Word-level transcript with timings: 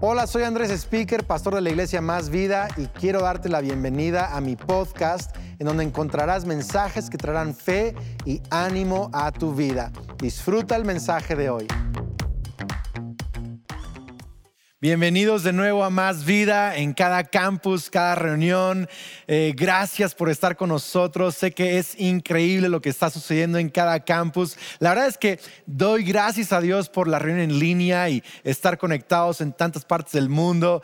Hola, 0.00 0.28
soy 0.28 0.44
Andrés 0.44 0.70
Speaker, 0.70 1.24
pastor 1.24 1.56
de 1.56 1.60
la 1.60 1.70
iglesia 1.70 2.00
Más 2.00 2.30
Vida 2.30 2.68
y 2.76 2.86
quiero 2.86 3.20
darte 3.22 3.48
la 3.48 3.60
bienvenida 3.60 4.36
a 4.36 4.40
mi 4.40 4.54
podcast 4.54 5.34
en 5.58 5.66
donde 5.66 5.82
encontrarás 5.82 6.44
mensajes 6.44 7.10
que 7.10 7.18
traerán 7.18 7.52
fe 7.52 7.96
y 8.24 8.40
ánimo 8.50 9.10
a 9.12 9.32
tu 9.32 9.56
vida. 9.56 9.90
Disfruta 10.18 10.76
el 10.76 10.84
mensaje 10.84 11.34
de 11.34 11.50
hoy. 11.50 11.66
Bienvenidos 14.80 15.42
de 15.42 15.52
nuevo 15.52 15.82
a 15.82 15.90
Más 15.90 16.24
Vida 16.24 16.76
en 16.76 16.92
cada 16.92 17.24
campus, 17.24 17.90
cada 17.90 18.14
reunión. 18.14 18.88
Eh, 19.26 19.52
gracias 19.56 20.14
por 20.14 20.30
estar 20.30 20.56
con 20.56 20.68
nosotros. 20.68 21.34
Sé 21.34 21.50
que 21.50 21.78
es 21.78 21.98
increíble 21.98 22.68
lo 22.68 22.80
que 22.80 22.88
está 22.88 23.10
sucediendo 23.10 23.58
en 23.58 23.70
cada 23.70 23.98
campus. 24.04 24.56
La 24.78 24.90
verdad 24.90 25.08
es 25.08 25.18
que 25.18 25.40
doy 25.66 26.04
gracias 26.04 26.52
a 26.52 26.60
Dios 26.60 26.88
por 26.88 27.08
la 27.08 27.18
reunión 27.18 27.50
en 27.50 27.58
línea 27.58 28.08
y 28.08 28.22
estar 28.44 28.78
conectados 28.78 29.40
en 29.40 29.52
tantas 29.52 29.84
partes 29.84 30.12
del 30.12 30.28
mundo. 30.28 30.80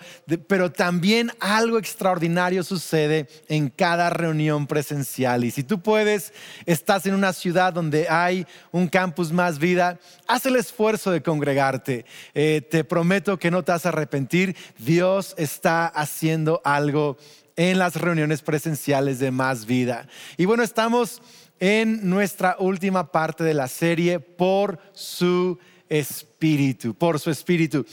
pero 0.48 0.72
también 0.72 1.30
algo 1.38 1.78
extraordinario 1.78 2.64
sucede 2.64 3.28
en 3.46 3.68
cada 3.68 4.10
reunión 4.10 4.66
presencial. 4.66 5.44
Y 5.44 5.52
si 5.52 5.62
tú 5.62 5.80
puedes, 5.80 6.32
estás 6.66 7.06
en 7.06 7.14
una 7.14 7.32
ciudad 7.32 7.72
donde 7.72 8.08
hay 8.08 8.44
un 8.72 8.88
campus 8.88 9.30
Más 9.30 9.60
Vida, 9.60 10.00
haz 10.26 10.46
el 10.46 10.56
esfuerzo 10.56 11.12
de 11.12 11.22
congregarte. 11.22 12.04
Eh, 12.34 12.60
te 12.68 12.82
prometo 12.82 13.38
que 13.38 13.52
no 13.52 13.62
te 13.62 13.70
has 13.70 13.83
arrepentir, 13.86 14.56
Dios 14.78 15.34
está 15.36 15.86
haciendo 15.86 16.60
algo 16.64 17.16
en 17.56 17.78
las 17.78 17.96
reuniones 17.96 18.42
presenciales 18.42 19.18
de 19.18 19.30
Más 19.30 19.66
Vida. 19.66 20.08
Y 20.36 20.44
bueno, 20.44 20.62
estamos 20.62 21.22
en 21.60 22.08
nuestra 22.08 22.56
última 22.58 23.10
parte 23.12 23.44
de 23.44 23.54
la 23.54 23.68
serie 23.68 24.20
por 24.20 24.78
su 24.92 25.58
espíritu, 25.88 26.94
por 26.94 27.20
su 27.20 27.30
espíritu. 27.30 27.86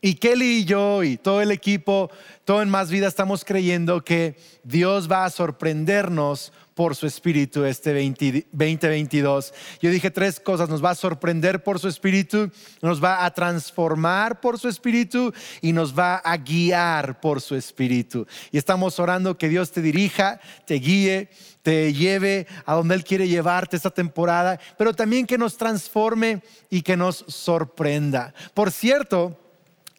Y 0.00 0.14
Kelly 0.14 0.58
y 0.58 0.64
yo 0.64 1.02
y 1.02 1.16
todo 1.16 1.42
el 1.42 1.50
equipo, 1.50 2.10
todo 2.44 2.62
en 2.62 2.70
Más 2.70 2.90
Vida, 2.90 3.08
estamos 3.08 3.44
creyendo 3.44 4.04
que 4.04 4.36
Dios 4.62 5.10
va 5.10 5.24
a 5.24 5.30
sorprendernos 5.30 6.52
por 6.78 6.94
su 6.94 7.08
espíritu 7.08 7.64
este 7.64 7.92
2022. 7.92 9.52
Yo 9.82 9.90
dije 9.90 10.12
tres 10.12 10.38
cosas, 10.38 10.68
nos 10.68 10.84
va 10.84 10.90
a 10.90 10.94
sorprender 10.94 11.64
por 11.64 11.80
su 11.80 11.88
espíritu, 11.88 12.52
nos 12.80 13.02
va 13.02 13.24
a 13.24 13.34
transformar 13.34 14.40
por 14.40 14.60
su 14.60 14.68
espíritu 14.68 15.34
y 15.60 15.72
nos 15.72 15.98
va 15.98 16.18
a 16.18 16.36
guiar 16.36 17.18
por 17.18 17.40
su 17.40 17.56
espíritu. 17.56 18.28
Y 18.52 18.58
estamos 18.58 19.00
orando 19.00 19.36
que 19.36 19.48
Dios 19.48 19.72
te 19.72 19.82
dirija, 19.82 20.38
te 20.64 20.74
guíe, 20.74 21.30
te 21.62 21.92
lleve 21.92 22.46
a 22.64 22.74
donde 22.74 22.94
Él 22.94 23.02
quiere 23.02 23.26
llevarte 23.26 23.74
esta 23.74 23.90
temporada, 23.90 24.60
pero 24.76 24.94
también 24.94 25.26
que 25.26 25.36
nos 25.36 25.56
transforme 25.56 26.40
y 26.70 26.82
que 26.82 26.96
nos 26.96 27.24
sorprenda. 27.26 28.32
Por 28.54 28.70
cierto, 28.70 29.36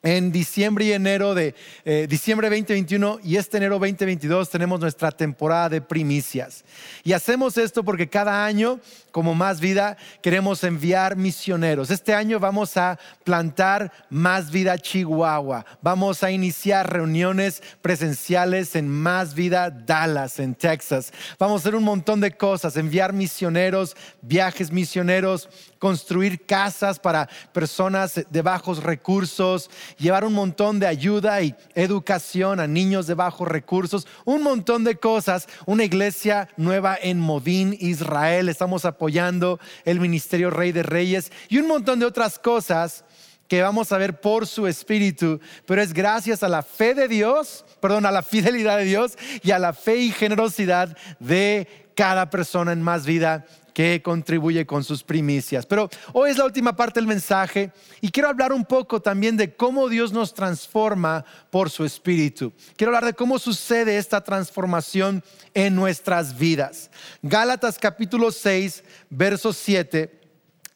en 0.02 0.32
diciembre 0.32 0.86
y 0.86 0.92
enero 0.92 1.34
de 1.34 1.54
eh, 1.84 2.06
diciembre 2.08 2.48
2021 2.48 3.20
y 3.22 3.36
este 3.36 3.58
enero 3.58 3.78
2022 3.78 4.48
tenemos 4.48 4.80
nuestra 4.80 5.10
temporada 5.10 5.68
de 5.68 5.80
primicias. 5.82 6.64
Y 7.04 7.12
hacemos 7.12 7.58
esto 7.58 7.84
porque 7.84 8.08
cada 8.08 8.44
año, 8.44 8.80
como 9.10 9.34
Más 9.34 9.60
Vida, 9.60 9.98
queremos 10.22 10.64
enviar 10.64 11.16
misioneros. 11.16 11.90
Este 11.90 12.14
año 12.14 12.40
vamos 12.40 12.76
a 12.76 12.98
plantar 13.24 13.92
Más 14.08 14.50
Vida 14.50 14.78
Chihuahua. 14.78 15.66
Vamos 15.82 16.22
a 16.22 16.30
iniciar 16.30 16.90
reuniones 16.90 17.62
presenciales 17.82 18.76
en 18.76 18.88
Más 18.88 19.34
Vida 19.34 19.70
Dallas, 19.70 20.38
en 20.38 20.54
Texas. 20.54 21.12
Vamos 21.38 21.60
a 21.60 21.62
hacer 21.62 21.74
un 21.74 21.84
montón 21.84 22.20
de 22.20 22.32
cosas, 22.32 22.76
enviar 22.76 23.12
misioneros, 23.12 23.96
viajes 24.22 24.70
misioneros, 24.70 25.48
construir 25.80 26.44
casas 26.44 27.00
para 27.00 27.28
personas 27.52 28.20
de 28.30 28.42
bajos 28.42 28.82
recursos 28.84 29.70
llevar 29.98 30.24
un 30.24 30.34
montón 30.34 30.78
de 30.78 30.86
ayuda 30.86 31.42
y 31.42 31.56
educación 31.74 32.60
a 32.60 32.68
niños 32.68 33.08
de 33.08 33.14
bajos 33.14 33.48
recursos, 33.48 34.06
un 34.24 34.42
montón 34.42 34.84
de 34.84 34.96
cosas, 34.96 35.48
una 35.66 35.82
iglesia 35.82 36.48
nueva 36.56 36.96
en 37.00 37.18
Modín, 37.18 37.76
Israel, 37.80 38.48
estamos 38.48 38.84
apoyando 38.84 39.58
el 39.84 39.98
Ministerio 39.98 40.50
Rey 40.50 40.70
de 40.70 40.82
Reyes 40.82 41.32
y 41.48 41.56
un 41.56 41.66
montón 41.66 41.98
de 41.98 42.06
otras 42.06 42.38
cosas 42.38 43.04
que 43.48 43.62
vamos 43.62 43.90
a 43.90 43.98
ver 43.98 44.20
por 44.20 44.46
su 44.46 44.68
espíritu, 44.68 45.40
pero 45.66 45.82
es 45.82 45.92
gracias 45.92 46.42
a 46.44 46.48
la 46.48 46.62
fe 46.62 46.94
de 46.94 47.08
Dios, 47.08 47.64
perdón, 47.80 48.06
a 48.06 48.12
la 48.12 48.22
fidelidad 48.22 48.76
de 48.76 48.84
Dios 48.84 49.18
y 49.42 49.50
a 49.50 49.58
la 49.58 49.72
fe 49.72 49.96
y 49.96 50.12
generosidad 50.12 50.96
de 51.18 51.66
cada 51.96 52.30
persona 52.30 52.72
en 52.72 52.80
más 52.80 53.04
vida 53.04 53.46
que 53.72 54.02
contribuye 54.02 54.66
con 54.66 54.84
sus 54.84 55.02
primicias. 55.02 55.66
Pero 55.66 55.88
hoy 56.12 56.30
es 56.30 56.38
la 56.38 56.44
última 56.44 56.76
parte 56.76 57.00
del 57.00 57.06
mensaje 57.06 57.72
y 58.00 58.10
quiero 58.10 58.28
hablar 58.28 58.52
un 58.52 58.64
poco 58.64 59.00
también 59.00 59.36
de 59.36 59.54
cómo 59.54 59.88
Dios 59.88 60.12
nos 60.12 60.34
transforma 60.34 61.24
por 61.50 61.70
su 61.70 61.84
espíritu. 61.84 62.52
Quiero 62.76 62.90
hablar 62.90 63.06
de 63.06 63.14
cómo 63.14 63.38
sucede 63.38 63.96
esta 63.96 64.22
transformación 64.22 65.22
en 65.54 65.74
nuestras 65.74 66.38
vidas. 66.38 66.90
Gálatas 67.22 67.78
capítulo 67.78 68.30
6, 68.30 68.84
verso 69.10 69.52
7 69.52 70.20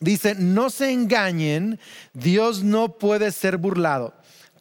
dice, 0.00 0.34
no 0.34 0.70
se 0.70 0.92
engañen, 0.92 1.80
Dios 2.12 2.62
no 2.62 2.98
puede 2.98 3.32
ser 3.32 3.56
burlado. 3.56 4.14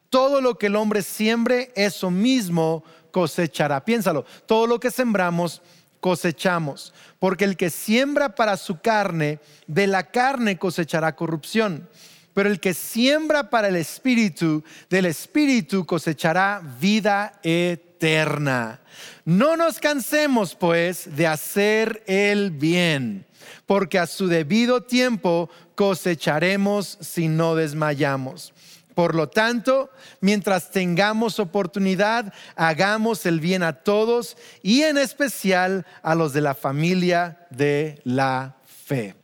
Todo 0.10 0.42
lo 0.42 0.58
que 0.58 0.68
el 0.68 0.76
hombre 0.76 1.02
siembre, 1.02 1.72
eso 1.76 2.10
mismo 2.10 2.84
cosechará. 3.12 3.84
Piénsalo, 3.84 4.26
todo 4.46 4.68
lo 4.68 4.80
que 4.80 4.92
sembramos, 4.92 5.62
cosechamos. 6.04 6.94
Porque 7.18 7.46
el 7.46 7.56
que 7.56 7.70
siembra 7.70 8.36
para 8.36 8.58
su 8.58 8.82
carne, 8.82 9.40
de 9.68 9.88
la 9.88 10.04
carne 10.12 10.58
cosechará 10.58 11.16
corrupción. 11.16 11.88
Pero 12.34 12.50
el 12.50 12.60
que 12.60 12.74
siembra 12.74 13.50
para 13.50 13.70
el 13.70 13.78
espíritu, 13.78 14.66
del 14.90 15.06
espíritu 15.06 15.86
cosechará 15.86 16.62
vida 16.82 17.40
eterna. 17.42 18.82
No 19.24 19.56
nos 19.56 19.80
cansemos, 19.80 20.56
pues, 20.56 21.16
de 21.16 21.26
hacer 21.26 22.04
el 22.06 22.52
bien, 22.52 23.26
porque 23.66 23.98
a 23.98 24.06
su 24.06 24.28
debido 24.28 24.84
tiempo 24.84 25.50
cosecharemos 25.76 26.98
si 27.00 27.30
no 27.30 27.56
desmayamos. 27.56 28.53
Por 28.96 29.16
lo 29.16 29.30
tanto, 29.30 29.90
mientras 30.22 30.72
tengamos 30.72 31.40
oportunidad, 31.40 32.34
hagamos 32.56 33.26
el 33.26 33.40
bien 33.40 33.64
a 33.64 33.74
todos 33.74 34.38
y 34.62 34.84
en 34.84 34.98
especial 34.98 35.86
a 36.02 36.16
los 36.16 36.34
de 36.34 36.42
la 36.42 36.54
familia 36.54 37.48
de 37.50 38.00
la 38.04 38.56
fe. 38.86 39.16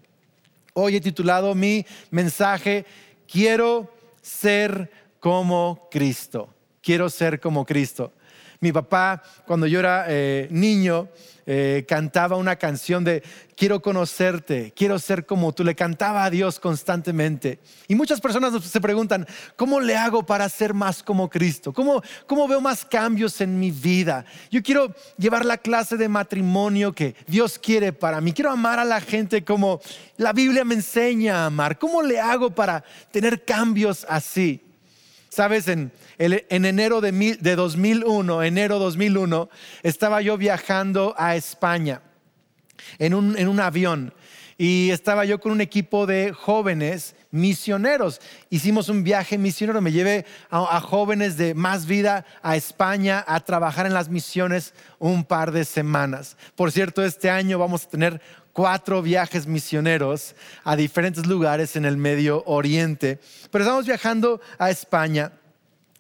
Hoy 0.74 0.96
he 0.96 1.02
titulado 1.02 1.54
mi 1.56 1.86
mensaje, 2.10 2.86
Quiero 3.28 3.94
ser 4.22 4.92
como 5.20 5.88
Cristo. 5.92 6.54
Quiero 6.82 7.10
ser 7.10 7.40
como 7.40 7.66
Cristo. 7.66 8.12
Mi 8.62 8.74
papá, 8.74 9.24
cuando 9.46 9.68
yo 9.68 9.80
era 9.80 10.06
eh, 10.10 10.50
niño, 10.52 11.08
eh, 11.46 11.86
cantaba 11.88 12.36
una 12.36 12.58
canción 12.58 13.06
de 13.06 13.24
quiero 13.56 13.82
conocerte, 13.82 14.74
quiero 14.76 15.00
ser 15.00 15.26
como 15.26 15.54
tú. 15.54 15.64
Le 15.64 15.76
cantaba 15.76 16.26
a 16.26 16.30
Dios 16.30 16.60
constantemente. 16.60 17.60
Y 17.88 17.96
muchas 17.96 18.20
personas 18.20 18.54
se 18.64 18.82
preguntan, 18.82 19.26
¿cómo 19.56 19.80
le 19.80 19.96
hago 19.96 20.26
para 20.26 20.50
ser 20.50 20.74
más 20.74 21.02
como 21.02 21.30
Cristo? 21.30 21.72
¿Cómo, 21.72 22.04
¿Cómo 22.28 22.50
veo 22.50 22.60
más 22.60 22.84
cambios 22.84 23.40
en 23.40 23.58
mi 23.58 23.72
vida? 23.72 24.26
Yo 24.52 24.62
quiero 24.62 24.94
llevar 25.18 25.46
la 25.46 25.58
clase 25.58 25.96
de 25.96 26.10
matrimonio 26.10 26.92
que 26.94 27.16
Dios 27.28 27.58
quiere 27.58 27.94
para 27.94 28.20
mí. 28.20 28.34
Quiero 28.34 28.52
amar 28.52 28.78
a 28.78 28.86
la 28.86 29.00
gente 29.00 29.46
como 29.46 29.80
la 30.18 30.34
Biblia 30.34 30.66
me 30.66 30.76
enseña 30.76 31.44
a 31.44 31.46
amar. 31.46 31.80
¿Cómo 31.80 32.02
le 32.02 32.20
hago 32.20 32.54
para 32.54 32.84
tener 33.12 33.46
cambios 33.46 34.06
así? 34.10 34.69
Sabes, 35.30 35.68
en, 35.68 35.92
enero 36.18 37.02
de, 37.02 37.38
de 37.40 37.56
2001, 37.56 38.44
enero 38.44 38.80
2001, 38.80 39.50
estaba 39.84 40.22
yo 40.22 40.38
viajando 40.38 41.14
a 41.18 41.36
España 41.36 42.02
en 42.98 43.14
un, 43.14 43.38
en 43.38 43.48
un 43.48 43.60
avión 43.60 44.14
y 44.58 44.90
estaba 44.90 45.24
yo 45.24 45.40
con 45.40 45.54
un 45.54 45.62
equipo 45.62 46.06
de 46.06 46.34
jóvenes 46.34 47.16
misioneros. 47.32 48.20
Hicimos 48.50 48.90
un 48.90 49.04
viaje 49.04 49.38
misionero, 49.38 49.80
me 49.82 49.94
llevé 49.94 50.26
a, 50.50 50.76
a, 50.76 50.82
jóvenes 50.82 51.38
de 51.38 51.54
más 51.54 51.86
vida 51.86 52.26
a 52.42 52.58
España 52.58 53.24
a 53.26 53.40
trabajar 53.40 53.86
en 53.86 53.94
las 53.94 54.10
misiones 54.10 54.74
un 54.98 55.24
par 55.24 55.54
de 55.54 55.64
semanas. 55.64 56.36
Por 56.56 56.74
cierto, 56.74 57.06
este 57.06 57.30
año 57.30 57.58
vamos 57.58 57.86
a 57.86 57.90
tener 57.90 58.22
cuatro 58.60 59.02
viajes 59.02 59.48
misioneros 59.48 60.36
a 60.66 60.76
diferentes 60.76 61.26
lugares 61.26 61.78
en 61.78 61.86
el 61.86 61.96
Medio 61.96 62.44
Oriente. 62.46 63.18
Pero 63.52 63.64
estamos 63.64 63.86
viajando 63.86 64.42
a 64.58 64.70
España 64.70 65.32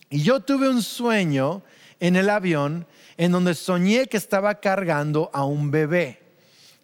y 0.09 0.23
yo 0.23 0.41
tuve 0.41 0.67
un 0.67 0.83
sueño 0.83 1.63
en 2.01 2.17
el 2.17 2.29
avión 2.29 2.85
en 3.15 3.31
donde 3.31 3.53
soñé 3.53 4.07
que 4.07 4.17
estaba 4.17 4.56
cargando 4.56 5.31
a 5.31 5.45
un 5.45 5.71
bebé. 5.71 6.19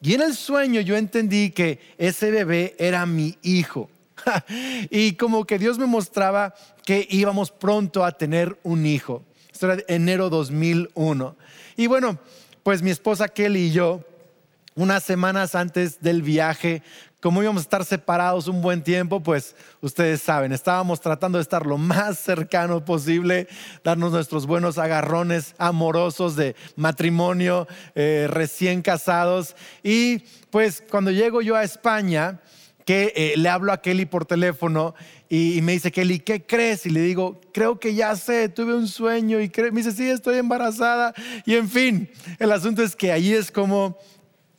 Y 0.01 0.13
en 0.13 0.21
el 0.21 0.33
sueño 0.33 0.79
yo 0.79 0.95
entendí 0.95 1.49
que 1.49 1.81
ese 1.97 2.31
bebé 2.31 2.77
era 2.79 3.05
mi 3.05 3.37
hijo. 3.41 3.89
y 4.89 5.15
como 5.15 5.43
que 5.43 5.59
Dios 5.59 5.77
me 5.77 5.87
mostraba 5.87 6.55
que 6.85 7.05
íbamos 7.11 7.51
pronto 7.51 8.05
a 8.05 8.13
tener 8.13 8.57
un 8.63 8.85
hijo. 8.85 9.25
Esto 9.51 9.69
era 9.69 9.83
enero 9.89 10.29
2001. 10.29 11.35
Y 11.75 11.87
bueno, 11.87 12.17
pues 12.63 12.81
mi 12.81 12.91
esposa 12.91 13.27
Kelly 13.27 13.65
y 13.65 13.71
yo 13.71 14.05
unas 14.75 15.03
semanas 15.03 15.55
antes 15.55 16.01
del 16.01 16.21
viaje 16.21 16.83
como 17.25 17.41
íbamos 17.41 17.61
a 17.61 17.63
estar 17.63 17.83
separados 17.83 18.47
un 18.47 18.61
buen 18.61 18.83
tiempo, 18.83 19.19
pues 19.19 19.55
ustedes 19.81 20.21
saben, 20.21 20.51
estábamos 20.51 21.01
tratando 21.01 21.39
de 21.39 21.41
estar 21.41 21.65
lo 21.65 21.79
más 21.79 22.19
cercano 22.19 22.85
posible, 22.85 23.47
darnos 23.83 24.11
nuestros 24.11 24.45
buenos 24.45 24.77
agarrones 24.77 25.55
amorosos 25.57 26.35
de 26.35 26.55
matrimonio, 26.75 27.67
eh, 27.95 28.27
recién 28.29 28.83
casados. 28.83 29.55
Y 29.81 30.19
pues 30.51 30.83
cuando 30.87 31.09
llego 31.09 31.41
yo 31.41 31.55
a 31.55 31.63
España, 31.63 32.41
que 32.85 33.11
eh, 33.15 33.33
le 33.37 33.49
hablo 33.49 33.73
a 33.73 33.81
Kelly 33.81 34.05
por 34.05 34.25
teléfono 34.25 34.93
y, 35.27 35.59
me 35.63 35.71
dice, 35.71 35.91
Kelly, 35.91 36.19
¿qué 36.19 36.45
crees? 36.45 36.85
Y 36.85 36.91
le 36.91 37.01
digo, 37.01 37.41
creo 37.51 37.79
que 37.79 37.95
ya 37.95 38.15
sé, 38.15 38.47
tuve 38.49 38.75
un 38.75 38.87
sueño 38.87 39.41
y 39.41 39.51
me 39.57 39.81
dice, 39.81 39.91
sí, 39.91 40.07
estoy 40.07 40.37
embarazada. 40.37 41.15
Y 41.43 41.55
en 41.55 41.67
fin, 41.67 42.07
el 42.37 42.51
asunto 42.51 42.83
es 42.83 42.95
que 42.95 43.11
ahí 43.11 43.33
es 43.33 43.51
como 43.51 43.97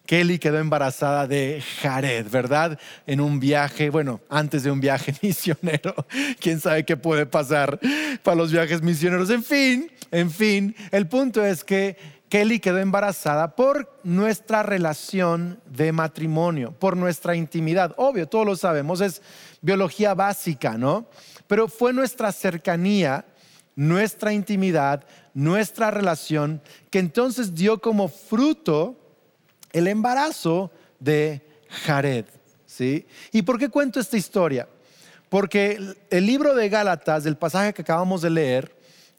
Kelly 0.06 0.38
quedó 0.38 0.58
embarazada 0.58 1.26
de 1.26 1.62
Jared, 1.82 2.29
¿verdad? 2.31 2.79
En 3.06 3.20
un 3.20 3.41
viaje, 3.41 3.91
bueno, 3.91 4.20
antes 4.31 4.62
de 4.62 4.70
un 4.70 4.81
viaje 4.81 5.14
misionero. 5.23 5.94
¿Quién 6.41 6.61
sabe 6.61 6.85
qué 6.85 6.97
puede 6.97 7.26
pasar 7.26 7.79
para 8.23 8.37
los 8.37 8.53
viajes 8.53 8.82
misioneros? 8.82 9.31
En 9.31 9.43
fin, 9.43 9.91
en 10.11 10.31
fin, 10.31 10.75
el 10.93 11.06
punto 11.08 11.44
es 11.44 11.64
que 11.64 11.97
Kelly 12.29 12.58
quedó 12.58 12.79
embarazada 12.79 13.55
por 13.55 14.00
nuestra 14.03 14.62
relación 14.62 15.61
de 15.67 15.93
matrimonio, 15.93 16.73
por 16.73 16.97
nuestra 16.97 17.37
intimidad. 17.37 17.94
Obvio, 17.97 18.29
todos 18.29 18.47
lo 18.47 18.56
sabemos, 18.56 19.00
es 19.00 19.23
biología 19.61 20.14
básica, 20.14 20.76
¿no? 20.76 21.08
Pero 21.47 21.69
fue 21.69 21.93
nuestra 21.93 22.32
cercanía, 22.32 23.25
nuestra 23.76 24.32
intimidad, 24.32 25.05
nuestra 25.35 25.91
relación, 25.91 26.61
que 26.91 26.99
entonces 26.99 27.55
dio 27.55 27.81
como 27.81 28.08
fruto 28.08 29.06
el 29.76 29.88
embarazo 29.88 30.70
de 30.99 31.43
Jared. 31.69 32.25
¿sí? 32.64 33.06
¿Y 33.31 33.43
por 33.43 33.58
qué 33.58 33.69
cuento 33.69 34.00
esta 34.00 34.17
historia? 34.17 34.67
Porque 35.28 35.94
el 36.08 36.26
libro 36.26 36.55
de 36.55 36.70
Gálatas, 36.70 37.25
del 37.25 37.37
pasaje 37.37 37.75
que 37.75 37.82
acabamos 37.82 38.23
de 38.23 38.31
leer, 38.31 38.75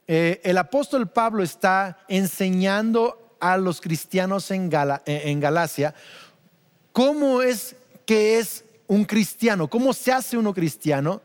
eh, 0.07 0.41
el 0.43 0.57
apóstol 0.57 1.07
Pablo 1.11 1.43
está 1.43 1.99
enseñando 2.07 3.35
a 3.39 3.57
los 3.57 3.81
cristianos 3.81 4.49
en, 4.49 4.71
eh, 4.73 5.21
en 5.25 5.39
Galacia 5.39 5.93
cómo 6.91 7.43
es 7.43 7.75
que 8.07 8.39
es 8.39 8.65
un 8.87 9.05
cristiano, 9.05 9.69
cómo 9.69 9.93
se 9.93 10.11
hace 10.11 10.37
uno 10.37 10.55
cristiano 10.55 11.21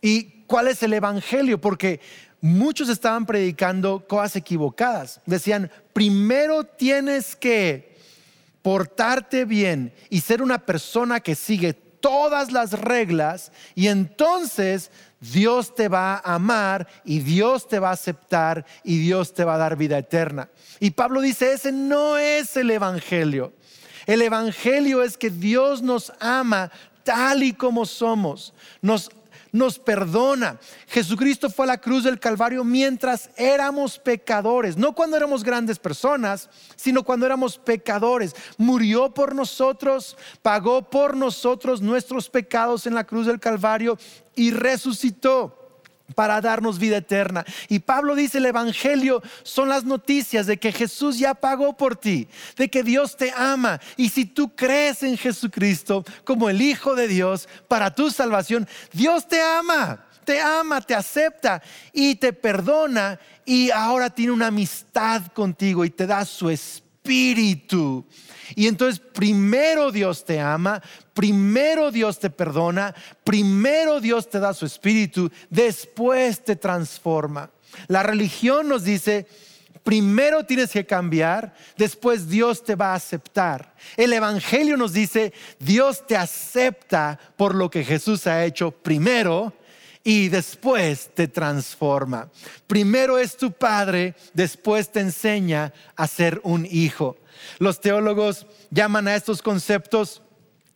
y 0.00 0.42
cuál 0.48 0.66
es 0.66 0.82
el 0.82 0.92
evangelio, 0.92 1.60
porque 1.60 2.00
muchos 2.40 2.88
estaban 2.88 3.26
predicando 3.26 4.04
cosas 4.08 4.34
equivocadas. 4.34 5.20
Decían, 5.24 5.70
primero 5.92 6.64
tienes 6.64 7.36
que 7.36 7.91
portarte 8.62 9.44
bien 9.44 9.92
y 10.08 10.20
ser 10.20 10.42
una 10.42 10.64
persona 10.64 11.20
que 11.20 11.34
sigue 11.34 11.74
todas 11.74 12.50
las 12.50 12.72
reglas 12.72 13.52
y 13.74 13.88
entonces 13.88 14.90
Dios 15.20 15.74
te 15.74 15.88
va 15.88 16.14
a 16.14 16.34
amar 16.34 16.88
y 17.04 17.20
Dios 17.20 17.68
te 17.68 17.78
va 17.78 17.90
a 17.90 17.92
aceptar 17.92 18.66
y 18.82 18.98
Dios 18.98 19.32
te 19.32 19.44
va 19.44 19.54
a 19.54 19.58
dar 19.58 19.76
vida 19.76 19.98
eterna. 19.98 20.50
Y 20.80 20.90
Pablo 20.90 21.20
dice, 21.20 21.52
ese 21.52 21.70
no 21.70 22.18
es 22.18 22.56
el 22.56 22.70
Evangelio. 22.70 23.52
El 24.06 24.20
Evangelio 24.20 25.02
es 25.02 25.16
que 25.16 25.30
Dios 25.30 25.80
nos 25.80 26.12
ama 26.18 26.72
tal 27.04 27.44
y 27.44 27.52
como 27.52 27.86
somos. 27.86 28.52
Nos 28.80 29.10
nos 29.52 29.78
perdona. 29.78 30.58
Jesucristo 30.88 31.50
fue 31.50 31.66
a 31.66 31.68
la 31.68 31.78
cruz 31.78 32.04
del 32.04 32.18
Calvario 32.18 32.64
mientras 32.64 33.30
éramos 33.36 33.98
pecadores, 33.98 34.76
no 34.76 34.94
cuando 34.94 35.16
éramos 35.16 35.44
grandes 35.44 35.78
personas, 35.78 36.48
sino 36.74 37.04
cuando 37.04 37.26
éramos 37.26 37.58
pecadores. 37.58 38.34
Murió 38.56 39.12
por 39.12 39.34
nosotros, 39.34 40.16
pagó 40.40 40.82
por 40.82 41.16
nosotros 41.16 41.80
nuestros 41.80 42.28
pecados 42.28 42.86
en 42.86 42.94
la 42.94 43.04
cruz 43.04 43.26
del 43.26 43.38
Calvario 43.38 43.98
y 44.34 44.50
resucitó 44.50 45.61
para 46.14 46.40
darnos 46.40 46.78
vida 46.78 46.98
eterna. 46.98 47.44
Y 47.68 47.80
Pablo 47.80 48.14
dice, 48.14 48.38
el 48.38 48.46
Evangelio 48.46 49.22
son 49.42 49.68
las 49.68 49.84
noticias 49.84 50.46
de 50.46 50.58
que 50.58 50.72
Jesús 50.72 51.18
ya 51.18 51.34
pagó 51.34 51.76
por 51.76 51.96
ti, 51.96 52.28
de 52.56 52.68
que 52.68 52.82
Dios 52.82 53.16
te 53.16 53.32
ama. 53.36 53.80
Y 53.96 54.08
si 54.08 54.24
tú 54.24 54.54
crees 54.54 55.02
en 55.02 55.16
Jesucristo 55.16 56.04
como 56.24 56.50
el 56.50 56.60
Hijo 56.60 56.94
de 56.94 57.08
Dios 57.08 57.48
para 57.68 57.94
tu 57.94 58.10
salvación, 58.10 58.68
Dios 58.92 59.26
te 59.26 59.40
ama, 59.40 60.04
te 60.24 60.40
ama, 60.40 60.80
te 60.80 60.94
acepta 60.94 61.62
y 61.92 62.14
te 62.16 62.32
perdona 62.32 63.18
y 63.44 63.70
ahora 63.70 64.10
tiene 64.10 64.32
una 64.32 64.48
amistad 64.48 65.26
contigo 65.32 65.84
y 65.84 65.90
te 65.90 66.06
da 66.06 66.24
su 66.24 66.50
espíritu. 66.50 68.06
Y 68.54 68.66
entonces 68.66 69.00
primero 69.00 69.90
Dios 69.90 70.24
te 70.24 70.40
ama, 70.40 70.82
primero 71.14 71.90
Dios 71.90 72.18
te 72.18 72.30
perdona, 72.30 72.94
primero 73.24 74.00
Dios 74.00 74.28
te 74.28 74.40
da 74.40 74.54
su 74.54 74.66
espíritu, 74.66 75.30
después 75.50 76.44
te 76.44 76.56
transforma. 76.56 77.50
La 77.88 78.02
religión 78.02 78.68
nos 78.68 78.84
dice, 78.84 79.26
primero 79.82 80.44
tienes 80.44 80.70
que 80.70 80.86
cambiar, 80.86 81.54
después 81.76 82.28
Dios 82.28 82.64
te 82.64 82.74
va 82.74 82.92
a 82.92 82.96
aceptar. 82.96 83.74
El 83.96 84.12
Evangelio 84.12 84.76
nos 84.76 84.92
dice, 84.92 85.32
Dios 85.58 86.06
te 86.06 86.16
acepta 86.16 87.18
por 87.36 87.54
lo 87.54 87.70
que 87.70 87.84
Jesús 87.84 88.26
ha 88.26 88.44
hecho 88.44 88.70
primero 88.70 89.52
y 90.04 90.28
después 90.28 91.10
te 91.14 91.28
transforma. 91.28 92.30
Primero 92.66 93.18
es 93.18 93.36
tu 93.36 93.52
padre, 93.52 94.14
después 94.34 94.90
te 94.90 95.00
enseña 95.00 95.72
a 95.96 96.06
ser 96.06 96.40
un 96.44 96.66
hijo. 96.70 97.16
Los 97.58 97.80
teólogos 97.80 98.46
llaman 98.70 99.08
a 99.08 99.14
estos 99.14 99.42
conceptos 99.42 100.22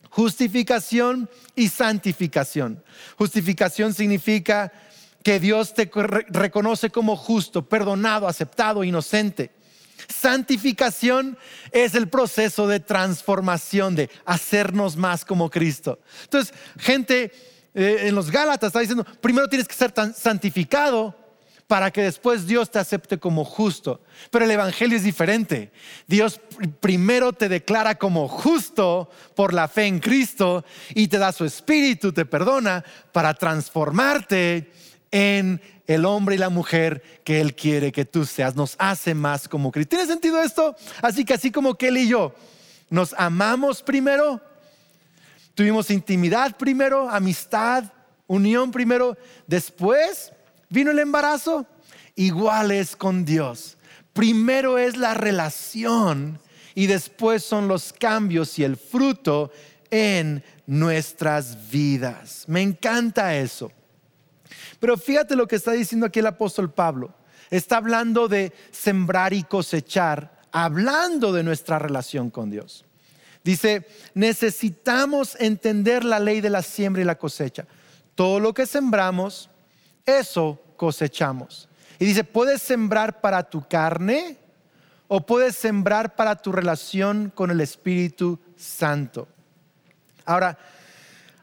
justificación 0.09 1.29
y 1.55 1.67
santificación. 1.67 2.83
Justificación 3.17 3.93
significa 3.93 4.71
que 5.23 5.39
Dios 5.39 5.73
te 5.73 5.91
reconoce 6.29 6.89
como 6.89 7.15
justo, 7.15 7.67
perdonado, 7.67 8.27
aceptado, 8.27 8.83
inocente. 8.83 9.51
Santificación 10.07 11.37
es 11.71 11.95
el 11.95 12.07
proceso 12.07 12.67
de 12.67 12.79
transformación, 12.79 13.95
de 13.95 14.09
hacernos 14.25 14.95
más 14.95 15.25
como 15.25 15.49
Cristo. 15.49 15.99
Entonces, 16.23 16.53
gente 16.79 17.31
eh, 17.73 18.07
en 18.07 18.15
los 18.15 18.31
Gálatas 18.31 18.67
está 18.67 18.79
diciendo, 18.79 19.05
primero 19.21 19.47
tienes 19.47 19.67
que 19.67 19.75
ser 19.75 19.93
santificado 20.15 21.15
para 21.67 21.91
que 21.91 22.01
después 22.01 22.47
Dios 22.47 22.71
te 22.71 22.79
acepte 22.79 23.19
como 23.19 23.43
justo. 23.43 24.01
Pero 24.31 24.45
el 24.45 24.51
Evangelio 24.51 24.97
es 24.97 25.03
diferente. 25.03 25.71
Dios 26.07 26.39
primero 26.79 27.33
te 27.33 27.49
declara 27.49 27.95
como 27.95 28.27
justo 28.27 29.09
por 29.35 29.53
la 29.53 29.67
fe 29.67 29.85
en 29.85 29.99
Cristo 29.99 30.63
y 30.95 31.09
te 31.09 31.17
da 31.17 31.33
su 31.33 31.43
espíritu, 31.43 32.13
te 32.13 32.25
perdona 32.25 32.83
para 33.11 33.33
transformarte 33.33 34.71
en 35.11 35.61
el 35.87 36.05
hombre 36.05 36.35
y 36.35 36.37
la 36.37 36.49
mujer 36.49 37.21
que 37.23 37.41
Él 37.41 37.53
quiere 37.53 37.91
que 37.91 38.05
tú 38.05 38.25
seas. 38.25 38.55
Nos 38.55 38.75
hace 38.79 39.13
más 39.13 39.49
como 39.49 39.71
Cristo. 39.71 39.89
¿Tiene 39.89 40.05
sentido 40.05 40.41
esto? 40.41 40.75
Así 41.01 41.25
que 41.25 41.33
así 41.33 41.51
como 41.51 41.75
que 41.75 41.89
Él 41.89 41.97
y 41.97 42.07
yo 42.07 42.33
nos 42.89 43.13
amamos 43.17 43.83
primero, 43.83 44.41
tuvimos 45.57 45.89
intimidad 45.89 46.55
primero, 46.55 47.09
amistad, 47.09 47.85
unión 48.27 48.69
primero, 48.69 49.17
después 49.47 50.31
vino 50.69 50.91
el 50.91 50.99
embarazo, 50.99 51.65
igual 52.13 52.69
es 52.69 52.95
con 52.95 53.25
Dios. 53.25 53.75
Primero 54.13 54.77
es 54.77 54.97
la 54.97 55.15
relación 55.15 56.39
y 56.75 56.85
después 56.85 57.43
son 57.43 57.67
los 57.67 57.91
cambios 57.91 58.59
y 58.59 58.65
el 58.65 58.77
fruto 58.77 59.51
en 59.89 60.43
nuestras 60.67 61.71
vidas. 61.71 62.43
Me 62.47 62.61
encanta 62.61 63.35
eso. 63.35 63.71
Pero 64.79 64.95
fíjate 64.95 65.35
lo 65.35 65.47
que 65.47 65.55
está 65.55 65.71
diciendo 65.71 66.05
aquí 66.05 66.19
el 66.19 66.27
apóstol 66.27 66.71
Pablo. 66.71 67.15
Está 67.49 67.77
hablando 67.77 68.27
de 68.27 68.53
sembrar 68.69 69.33
y 69.33 69.41
cosechar, 69.41 70.39
hablando 70.51 71.33
de 71.33 71.41
nuestra 71.41 71.79
relación 71.79 72.29
con 72.29 72.51
Dios. 72.51 72.86
Dice, 73.47 73.87
necesitamos 74.13 75.37
entender 75.39 76.03
la 76.03 76.19
ley 76.19 76.41
de 76.41 76.49
la 76.49 76.61
siembra 76.61 77.01
y 77.01 77.05
la 77.05 77.17
cosecha. 77.17 77.65
Todo 78.13 78.41
lo 78.41 78.53
que 78.53 78.65
sembramos, 78.65 79.49
eso 80.05 80.61
cosechamos. 80.75 81.69
Y 81.97 82.03
dice, 82.03 82.25
puedes 82.25 82.61
sembrar 82.61 83.21
para 83.21 83.49
tu 83.49 83.65
carne 83.65 84.37
o 85.07 85.25
puedes 85.25 85.55
sembrar 85.55 86.17
para 86.17 86.35
tu 86.35 86.51
relación 86.51 87.31
con 87.33 87.49
el 87.49 87.61
Espíritu 87.61 88.37
Santo. 88.57 89.29
Ahora, 90.25 90.59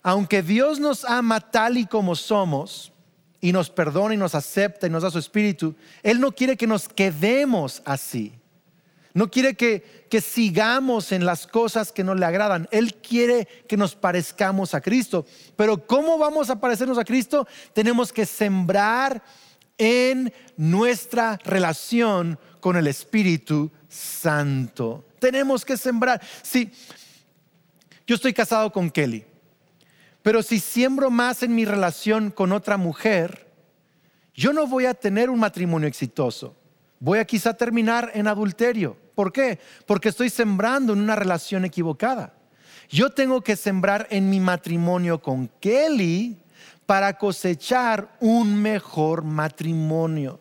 aunque 0.03 0.43
Dios 0.43 0.81
nos 0.81 1.07
ama 1.07 1.41
tal 1.41 1.79
y 1.79 1.87
como 1.87 2.17
somos, 2.17 2.93
y 3.41 3.51
nos 3.51 3.71
perdona 3.71 4.13
y 4.13 4.19
nos 4.19 4.35
acepta 4.35 4.87
y 4.87 4.91
nos 4.91 5.05
da 5.05 5.11
su 5.11 5.19
espíritu, 5.19 5.75
Él 6.03 6.21
no 6.21 6.33
quiere 6.33 6.59
que 6.59 6.67
nos 6.67 6.87
quedemos 6.87 7.81
así. 7.87 8.35
No 9.15 9.31
quiere 9.31 9.55
que, 9.55 10.07
que, 10.11 10.21
sigamos 10.21 11.13
en 11.13 11.25
las 11.25 11.47
cosas 11.47 11.93
que 11.93 12.03
no 12.03 12.17
le 12.17 12.27
agradan. 12.27 12.69
Él 12.73 12.97
quiere 12.97 13.47
que 13.69 13.77
nos 13.77 13.95
parezcamos 13.95 14.75
a 14.75 14.81
Cristo. 14.81 15.25
Pero 15.55 15.87
¿cómo 15.87 16.19
vamos 16.19 16.51
a 16.51 16.61
parecernos 16.61 16.99
a 16.99 17.05
Cristo? 17.05 17.47
Tenemos 17.73 18.13
que 18.13 18.27
sembrar 18.27 19.23
en 19.79 20.33
nuestra 20.57 21.39
relación 21.45 22.39
con 22.61 22.77
el 22.77 22.89
Espíritu 22.89 23.71
Santo. 23.89 25.05
Tenemos 25.21 25.65
que 25.65 25.77
sembrar. 25.77 26.21
Sí, 26.43 26.73
yo 28.07 28.17
estoy 28.17 28.33
casado 28.33 28.73
con 28.73 28.91
Kelly. 28.91 29.25
Pero 30.23 30.43
si 30.43 30.59
siembro 30.59 31.11
más 31.11 31.43
en 31.43 31.55
mi 31.55 31.65
relación 31.65 32.31
con 32.31 32.53
otra 32.53 32.79
mujer, 32.79 33.53
yo 34.35 34.53
no 34.53 34.67
voy 34.67 34.87
a 34.87 34.95
tener 34.95 35.31
un 35.31 35.39
matrimonio 35.39 35.87
exitoso. 35.87 36.57
Voy 36.99 37.19
a 37.19 37.27
quizá 37.27 37.55
terminar 37.55 38.11
en 38.15 38.27
adulterio. 38.27 39.04
¿Por 39.15 39.33
qué? 39.33 39.59
Porque 39.87 40.09
estoy 40.09 40.31
sembrando 40.31 40.93
en 40.93 41.01
una 41.01 41.17
relación 41.17 41.65
equivocada. 41.65 42.35
Yo 42.89 43.11
tengo 43.11 43.43
que 43.43 43.57
sembrar 43.57 44.07
en 44.11 44.29
mi 44.29 44.41
matrimonio 44.41 45.21
con 45.21 45.49
Kelly 45.61 46.39
para 46.87 47.17
cosechar 47.17 48.17
un 48.21 48.61
mejor 48.61 49.25
matrimonio. 49.25 50.41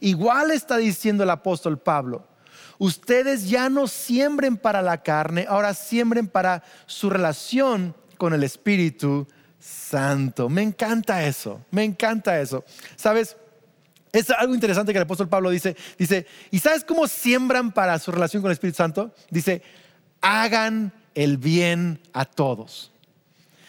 Igual 0.00 0.50
está 0.50 0.78
diciendo 0.78 1.22
el 1.22 1.30
apóstol 1.30 1.78
Pablo. 1.78 2.26
Ustedes 2.78 3.48
ya 3.48 3.68
no 3.68 3.86
siembren 3.86 4.56
para 4.56 4.82
la 4.82 5.02
carne, 5.02 5.46
ahora 5.48 5.74
siembren 5.74 6.26
para 6.26 6.64
su 6.86 7.10
relación 7.10 7.94
con 8.18 8.32
el 8.34 8.42
Espíritu 8.42 9.28
Santo. 9.60 10.48
Me 10.48 10.62
encanta 10.62 11.22
eso, 11.24 11.60
me 11.70 11.84
encanta 11.84 12.40
eso. 12.40 12.64
¿Sabes? 12.96 13.36
Es 14.12 14.28
algo 14.30 14.54
interesante 14.54 14.92
que 14.92 14.98
el 14.98 15.04
apóstol 15.04 15.28
Pablo 15.28 15.48
dice, 15.48 15.74
dice, 15.98 16.26
¿y 16.50 16.58
sabes 16.58 16.84
cómo 16.84 17.08
siembran 17.08 17.72
para 17.72 17.98
su 17.98 18.12
relación 18.12 18.42
con 18.42 18.50
el 18.50 18.54
Espíritu 18.54 18.76
Santo? 18.76 19.14
Dice, 19.30 19.62
hagan 20.20 20.92
el 21.14 21.38
bien 21.38 21.98
a 22.12 22.26
todos. 22.26 22.92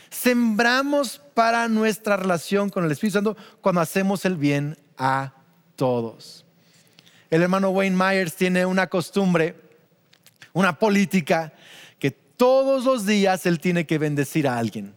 Sembramos 0.09 1.21
para 1.33 1.67
nuestra 1.69 2.17
relación 2.17 2.69
con 2.69 2.83
el 2.83 2.91
Espíritu 2.91 3.15
Santo 3.15 3.37
cuando 3.61 3.79
hacemos 3.81 4.25
el 4.25 4.35
bien 4.35 4.77
a 4.97 5.33
todos. 5.75 6.45
El 7.29 7.41
hermano 7.41 7.69
Wayne 7.69 7.95
Myers 7.95 8.35
tiene 8.35 8.65
una 8.65 8.87
costumbre, 8.87 9.55
una 10.51 10.77
política, 10.77 11.53
que 11.97 12.11
todos 12.11 12.83
los 12.83 13.05
días 13.05 13.45
él 13.45 13.59
tiene 13.59 13.87
que 13.87 13.97
bendecir 13.97 14.47
a 14.47 14.59
alguien. 14.59 14.93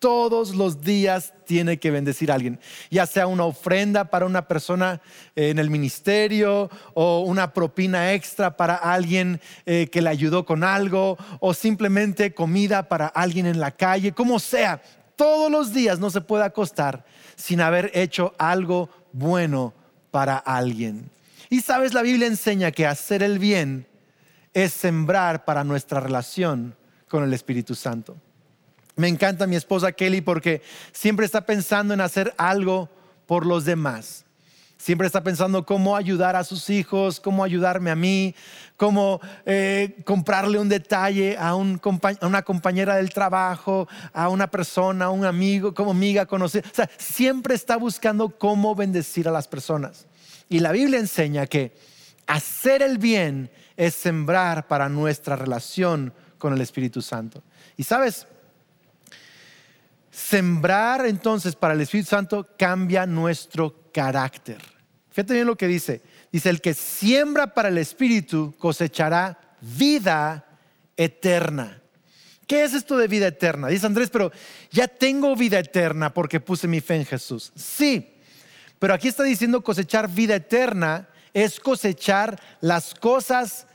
Todos 0.00 0.54
los 0.54 0.80
días 0.80 1.34
tiene 1.44 1.78
que 1.78 1.90
bendecir 1.90 2.32
a 2.32 2.34
alguien, 2.34 2.58
ya 2.90 3.04
sea 3.04 3.26
una 3.26 3.44
ofrenda 3.44 4.06
para 4.06 4.24
una 4.24 4.48
persona 4.48 5.02
en 5.36 5.58
el 5.58 5.68
ministerio 5.68 6.70
o 6.94 7.20
una 7.20 7.52
propina 7.52 8.14
extra 8.14 8.56
para 8.56 8.76
alguien 8.76 9.42
eh, 9.66 9.88
que 9.92 10.00
le 10.00 10.08
ayudó 10.08 10.46
con 10.46 10.64
algo 10.64 11.18
o 11.38 11.52
simplemente 11.52 12.32
comida 12.32 12.88
para 12.88 13.08
alguien 13.08 13.44
en 13.44 13.60
la 13.60 13.72
calle, 13.72 14.12
como 14.12 14.38
sea. 14.38 14.80
Todos 15.16 15.52
los 15.52 15.74
días 15.74 15.98
no 15.98 16.08
se 16.08 16.22
puede 16.22 16.44
acostar 16.44 17.04
sin 17.36 17.60
haber 17.60 17.90
hecho 17.92 18.34
algo 18.38 18.88
bueno 19.12 19.74
para 20.10 20.38
alguien. 20.38 21.10
Y 21.50 21.60
sabes, 21.60 21.92
la 21.92 22.00
Biblia 22.00 22.26
enseña 22.26 22.70
que 22.70 22.86
hacer 22.86 23.22
el 23.22 23.38
bien 23.38 23.86
es 24.54 24.72
sembrar 24.72 25.44
para 25.44 25.62
nuestra 25.62 26.00
relación 26.00 26.74
con 27.06 27.22
el 27.22 27.34
Espíritu 27.34 27.74
Santo. 27.74 28.16
Me 28.96 29.08
encanta 29.08 29.46
mi 29.46 29.56
esposa 29.56 29.92
Kelly 29.92 30.20
porque 30.20 30.62
siempre 30.92 31.26
está 31.26 31.46
pensando 31.46 31.94
en 31.94 32.00
hacer 32.00 32.34
algo 32.36 32.88
por 33.26 33.46
los 33.46 33.64
demás. 33.64 34.24
Siempre 34.80 35.06
está 35.06 35.22
pensando 35.22 35.66
cómo 35.66 35.94
ayudar 35.94 36.36
a 36.36 36.42
sus 36.42 36.70
hijos, 36.70 37.20
cómo 37.20 37.44
ayudarme 37.44 37.90
a 37.90 37.94
mí, 37.94 38.34
cómo 38.78 39.20
eh, 39.44 40.00
comprarle 40.06 40.58
un 40.58 40.70
detalle 40.70 41.36
a, 41.38 41.54
una 41.54 42.42
compañera 42.42 42.96
del 42.96 43.10
trabajo, 43.10 43.86
a 44.14 44.30
una 44.30 44.50
persona, 44.50 45.04
a 45.04 45.10
un 45.10 45.26
amigo, 45.26 45.74
como 45.74 45.90
amiga 45.90 46.24
conocida. 46.24 46.62
O 46.64 46.74
sea, 46.74 46.88
siempre 46.96 47.54
está 47.54 47.76
buscando 47.76 48.30
cómo 48.30 48.74
bendecir 48.74 49.28
a 49.28 49.32
las 49.32 49.46
personas. 49.46 50.06
Y 50.48 50.60
la 50.60 50.72
Biblia 50.72 50.98
enseña 50.98 51.46
que 51.46 51.76
hacer 52.26 52.80
el 52.80 52.96
bien 52.96 53.50
es 53.76 53.94
sembrar 53.94 54.66
para 54.66 54.88
nuestra 54.88 55.36
relación 55.36 56.14
con 56.38 56.54
el 56.54 56.60
Espíritu 56.62 57.02
Santo. 57.02 57.42
Y 57.76 57.82
sabes, 57.82 58.26
Sembrar 60.28 61.06
entonces 61.06 61.56
para 61.56 61.74
el 61.74 61.80
Espíritu 61.80 62.10
Santo 62.10 62.46
cambia 62.58 63.06
nuestro 63.06 63.90
carácter. 63.92 64.58
Fíjate 65.10 65.34
bien 65.34 65.46
lo 65.46 65.56
que 65.56 65.66
dice. 65.66 66.02
Dice, 66.30 66.50
el 66.50 66.60
que 66.60 66.74
siembra 66.74 67.54
para 67.54 67.68
el 67.68 67.78
Espíritu 67.78 68.54
cosechará 68.58 69.56
vida 69.60 70.46
eterna. 70.96 71.82
¿Qué 72.46 72.64
es 72.64 72.74
esto 72.74 72.96
de 72.96 73.08
vida 73.08 73.28
eterna? 73.28 73.68
Dice 73.68 73.86
Andrés, 73.86 74.10
pero 74.10 74.30
ya 74.70 74.88
tengo 74.88 75.34
vida 75.34 75.58
eterna 75.58 76.12
porque 76.12 76.40
puse 76.40 76.68
mi 76.68 76.80
fe 76.80 76.96
en 76.96 77.06
Jesús. 77.06 77.52
Sí, 77.54 78.14
pero 78.78 78.94
aquí 78.94 79.08
está 79.08 79.22
diciendo 79.22 79.62
cosechar 79.62 80.08
vida 80.08 80.36
eterna 80.36 81.08
es 81.32 81.60
cosechar 81.60 82.40
las 82.60 82.94
cosas 82.94 83.66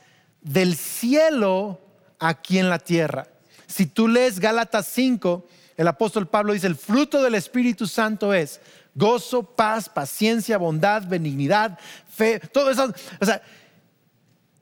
del 0.42 0.76
cielo 0.76 1.82
aquí 2.20 2.60
en 2.60 2.70
la 2.70 2.80
tierra. 2.80 3.28
Si 3.66 3.88
tú 3.88 4.08
lees 4.08 4.40
Gálatas 4.40 4.88
5, 4.88 5.48
el 5.78 5.88
apóstol 5.88 6.28
Pablo 6.28 6.54
dice, 6.54 6.68
el 6.68 6.76
fruto 6.76 7.22
del 7.22 7.36
Espíritu 7.36 7.88
Santo 7.88 8.34
es 8.34 8.62
gozo, 8.94 9.44
paz, 9.44 9.90
paciencia, 9.90 10.58
bondad, 10.58 11.04
benignidad, 11.08 11.78
fe, 12.10 12.40
todo 12.40 12.72
eso. 12.72 12.94
O 13.20 13.26
sea, 13.26 13.42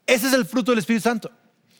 ese 0.08 0.28
es 0.28 0.34
el 0.34 0.46
fruto 0.46 0.72
del 0.72 0.80
Espíritu 0.80 1.04
Santo. 1.04 1.32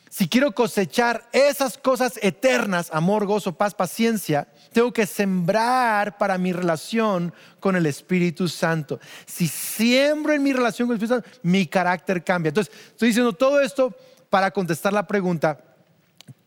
Si 0.10 0.30
quiero 0.30 0.52
cosechar 0.52 1.28
esas 1.32 1.76
cosas 1.76 2.20
eternas, 2.22 2.92
amor, 2.94 3.26
gozo, 3.26 3.56
paz, 3.56 3.74
paciencia, 3.74 4.48
tengo 4.72 4.94
que 4.94 5.08
sembrar 5.08 6.20
para 6.20 6.38
mi 6.38 6.54
relación 6.54 7.34
con 7.60 7.76
el 7.76 7.88
Espíritu 7.88 8.48
Santo. 8.48 9.00
Si 9.26 9.48
siembro 9.48 10.34
en 10.34 10.44
mi 10.44 10.54
relación 10.54 10.88
con 10.88 10.96
el 10.96 11.04
Espíritu 11.04 11.24
Santo, 11.24 11.40
mi 11.42 11.66
carácter 11.66 12.24
cambia. 12.24 12.50
Entonces, 12.50 12.72
estoy 12.90 13.08
diciendo 13.08 13.34
todo 13.34 13.60
esto 13.60 13.96
para 14.30 14.52
contestar 14.52 14.94
la 14.94 15.08
pregunta, 15.08 15.60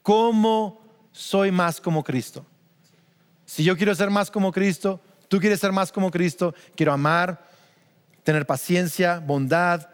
¿cómo 0.00 0.80
soy 1.10 1.50
más 1.50 1.80
como 1.80 2.04
Cristo? 2.04 2.46
Si 3.46 3.64
yo 3.64 3.76
quiero 3.76 3.94
ser 3.94 4.10
más 4.10 4.30
como 4.30 4.52
Cristo, 4.52 5.00
tú 5.28 5.38
quieres 5.38 5.60
ser 5.60 5.72
más 5.72 5.92
como 5.92 6.10
Cristo, 6.10 6.54
quiero 6.74 6.92
amar, 6.92 7.46
tener 8.24 8.44
paciencia, 8.44 9.20
bondad, 9.20 9.88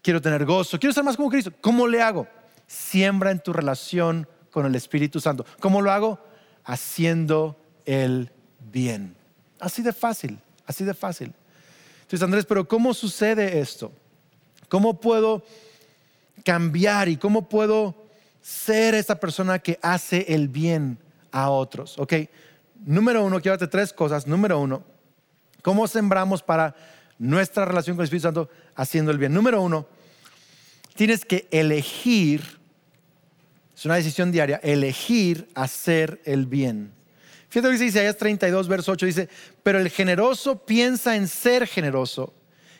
quiero 0.00 0.22
tener 0.22 0.44
gozo, 0.44 0.78
quiero 0.78 0.94
ser 0.94 1.04
más 1.04 1.16
como 1.16 1.28
Cristo. 1.28 1.52
¿Cómo 1.60 1.86
le 1.88 2.00
hago? 2.00 2.26
Siembra 2.66 3.30
en 3.30 3.40
tu 3.40 3.52
relación 3.52 4.28
con 4.50 4.64
el 4.64 4.74
Espíritu 4.74 5.20
Santo. 5.20 5.44
¿Cómo 5.60 5.82
lo 5.82 5.90
hago? 5.90 6.18
Haciendo 6.64 7.60
el 7.84 8.30
bien. 8.70 9.16
Así 9.58 9.82
de 9.82 9.92
fácil, 9.92 10.38
así 10.66 10.84
de 10.84 10.94
fácil. 10.94 11.32
Entonces, 12.02 12.22
Andrés, 12.22 12.46
pero 12.46 12.66
¿cómo 12.66 12.94
sucede 12.94 13.58
esto? 13.58 13.92
¿Cómo 14.68 15.00
puedo 15.00 15.44
cambiar 16.44 17.08
y 17.08 17.16
cómo 17.16 17.48
puedo 17.48 17.94
ser 18.40 18.94
esa 18.94 19.18
persona 19.18 19.58
que 19.58 19.78
hace 19.82 20.26
el 20.28 20.48
bien 20.48 20.98
a 21.32 21.50
otros? 21.50 21.98
Ok, 21.98 22.14
número 22.84 23.24
uno, 23.24 23.40
darte 23.40 23.66
tres 23.66 23.92
cosas. 23.92 24.26
Número 24.26 24.58
uno, 24.58 24.84
¿cómo 25.62 25.86
sembramos 25.86 26.42
para 26.42 26.74
nuestra 27.18 27.64
relación 27.64 27.96
con 27.96 28.02
el 28.02 28.04
Espíritu 28.04 28.24
Santo 28.24 28.50
haciendo 28.74 29.10
el 29.10 29.18
bien? 29.18 29.32
Número 29.32 29.62
uno, 29.62 29.86
tienes 30.94 31.24
que 31.24 31.48
elegir, 31.50 32.42
es 33.76 33.84
una 33.84 33.96
decisión 33.96 34.32
diaria, 34.32 34.60
elegir 34.62 35.48
hacer 35.54 36.20
el 36.24 36.46
bien. 36.46 36.92
Fíjate 37.48 37.68
lo 37.68 37.72
que 37.72 37.84
dice 37.84 37.98
Isaías 37.98 38.16
32, 38.16 38.68
verso 38.68 38.92
8, 38.92 39.06
dice, 39.06 39.28
pero 39.62 39.78
el 39.78 39.88
generoso 39.88 40.64
piensa 40.66 41.16
en 41.16 41.28
ser 41.28 41.66
generoso 41.66 42.34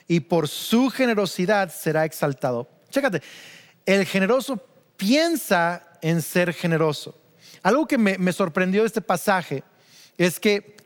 y 0.06 0.20
por 0.20 0.48
su 0.48 0.90
generosidad 0.90 1.72
será 1.72 2.04
exaltado. 2.04 2.68
Chécate, 2.90 3.22
el 3.86 4.04
generoso 4.04 4.62
piensa 4.96 5.88
en 6.02 6.20
ser 6.20 6.52
generoso. 6.52 7.18
Algo 7.62 7.86
que 7.86 7.98
me, 7.98 8.18
me 8.18 8.32
sorprendió 8.32 8.82
de 8.82 8.88
este 8.88 9.00
pasaje 9.00 9.62
es 10.18 10.40
que 10.40 10.76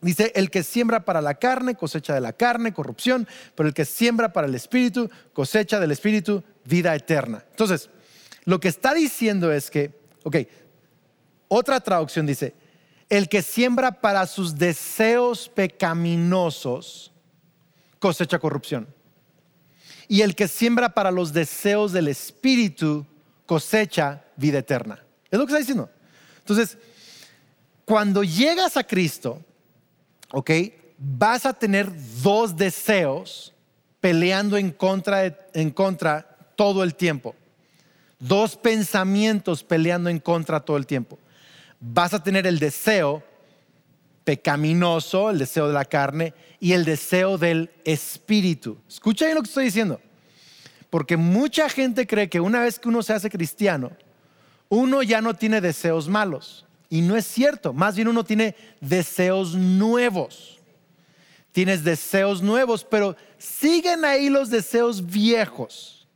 dice, 0.00 0.32
el 0.34 0.50
que 0.50 0.62
siembra 0.62 1.04
para 1.04 1.20
la 1.20 1.34
carne, 1.34 1.74
cosecha 1.74 2.14
de 2.14 2.20
la 2.20 2.32
carne, 2.32 2.72
corrupción, 2.72 3.28
pero 3.54 3.68
el 3.68 3.74
que 3.74 3.84
siembra 3.84 4.32
para 4.32 4.46
el 4.46 4.54
espíritu, 4.54 5.10
cosecha 5.32 5.80
del 5.80 5.90
espíritu, 5.90 6.42
vida 6.64 6.94
eterna. 6.94 7.44
Entonces, 7.50 7.90
lo 8.44 8.60
que 8.60 8.68
está 8.68 8.94
diciendo 8.94 9.52
es 9.52 9.70
que, 9.70 9.92
ok, 10.22 10.36
otra 11.48 11.80
traducción 11.80 12.26
dice, 12.26 12.54
el 13.08 13.28
que 13.28 13.42
siembra 13.42 14.00
para 14.00 14.26
sus 14.26 14.56
deseos 14.56 15.48
pecaminosos, 15.48 17.12
cosecha 17.98 18.38
corrupción. 18.38 18.88
Y 20.08 20.22
el 20.22 20.36
que 20.36 20.46
siembra 20.46 20.90
para 20.90 21.10
los 21.10 21.32
deseos 21.32 21.92
del 21.92 22.08
espíritu, 22.08 23.06
cosecha 23.46 24.24
vida 24.36 24.58
eterna. 24.58 25.04
Es 25.30 25.38
lo 25.38 25.46
que 25.46 25.50
está 25.50 25.58
diciendo. 25.58 25.90
Entonces, 26.38 26.78
cuando 27.86 28.24
llegas 28.24 28.76
a 28.76 28.84
Cristo, 28.84 29.40
¿ok? 30.32 30.50
Vas 30.98 31.46
a 31.46 31.52
tener 31.52 31.88
dos 32.20 32.56
deseos 32.56 33.54
peleando 34.00 34.56
en 34.56 34.72
contra, 34.72 35.24
en 35.54 35.70
contra 35.70 36.36
todo 36.56 36.82
el 36.82 36.96
tiempo. 36.96 37.36
Dos 38.18 38.56
pensamientos 38.56 39.62
peleando 39.62 40.10
en 40.10 40.18
contra 40.18 40.60
todo 40.60 40.76
el 40.76 40.84
tiempo. 40.84 41.16
Vas 41.78 42.12
a 42.12 42.22
tener 42.22 42.44
el 42.48 42.58
deseo 42.58 43.22
pecaminoso, 44.24 45.30
el 45.30 45.38
deseo 45.38 45.68
de 45.68 45.74
la 45.74 45.84
carne, 45.84 46.34
y 46.58 46.72
el 46.72 46.84
deseo 46.84 47.38
del 47.38 47.70
espíritu. 47.84 48.78
Escucha 48.88 49.26
bien 49.26 49.36
lo 49.36 49.42
que 49.42 49.48
estoy 49.48 49.66
diciendo. 49.66 50.00
Porque 50.90 51.16
mucha 51.16 51.68
gente 51.68 52.04
cree 52.04 52.28
que 52.28 52.40
una 52.40 52.62
vez 52.62 52.80
que 52.80 52.88
uno 52.88 53.04
se 53.04 53.12
hace 53.12 53.30
cristiano, 53.30 53.92
uno 54.68 55.04
ya 55.04 55.20
no 55.20 55.34
tiene 55.34 55.60
deseos 55.60 56.08
malos 56.08 56.65
Y 56.88 57.00
no 57.00 57.16
es 57.16 57.26
cierto, 57.26 57.72
más 57.72 57.96
bien 57.96 58.08
uno 58.08 58.24
tiene 58.24 58.54
deseos 58.80 59.54
nuevos. 59.54 60.58
Tienes 61.52 61.82
deseos 61.82 62.42
nuevos, 62.42 62.84
pero 62.84 63.16
siguen 63.38 64.04
ahí 64.04 64.28
los 64.28 64.50
deseos 64.50 65.04
viejos. 65.04 66.06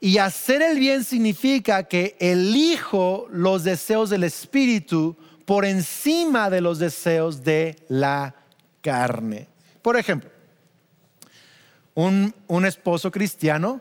Y 0.00 0.16
hacer 0.18 0.62
el 0.62 0.78
bien 0.78 1.04
significa 1.04 1.82
que 1.82 2.16
elijo 2.18 3.26
los 3.30 3.64
deseos 3.64 4.08
del 4.08 4.24
Espíritu 4.24 5.16
por 5.44 5.64
encima 5.64 6.48
de 6.48 6.60
los 6.60 6.78
deseos 6.78 7.42
de 7.42 7.76
la 7.88 8.34
carne. 8.80 9.48
Por 9.82 9.96
ejemplo, 9.96 10.30
un, 11.94 12.64
esposo 12.64 13.10
cristiano 13.10 13.80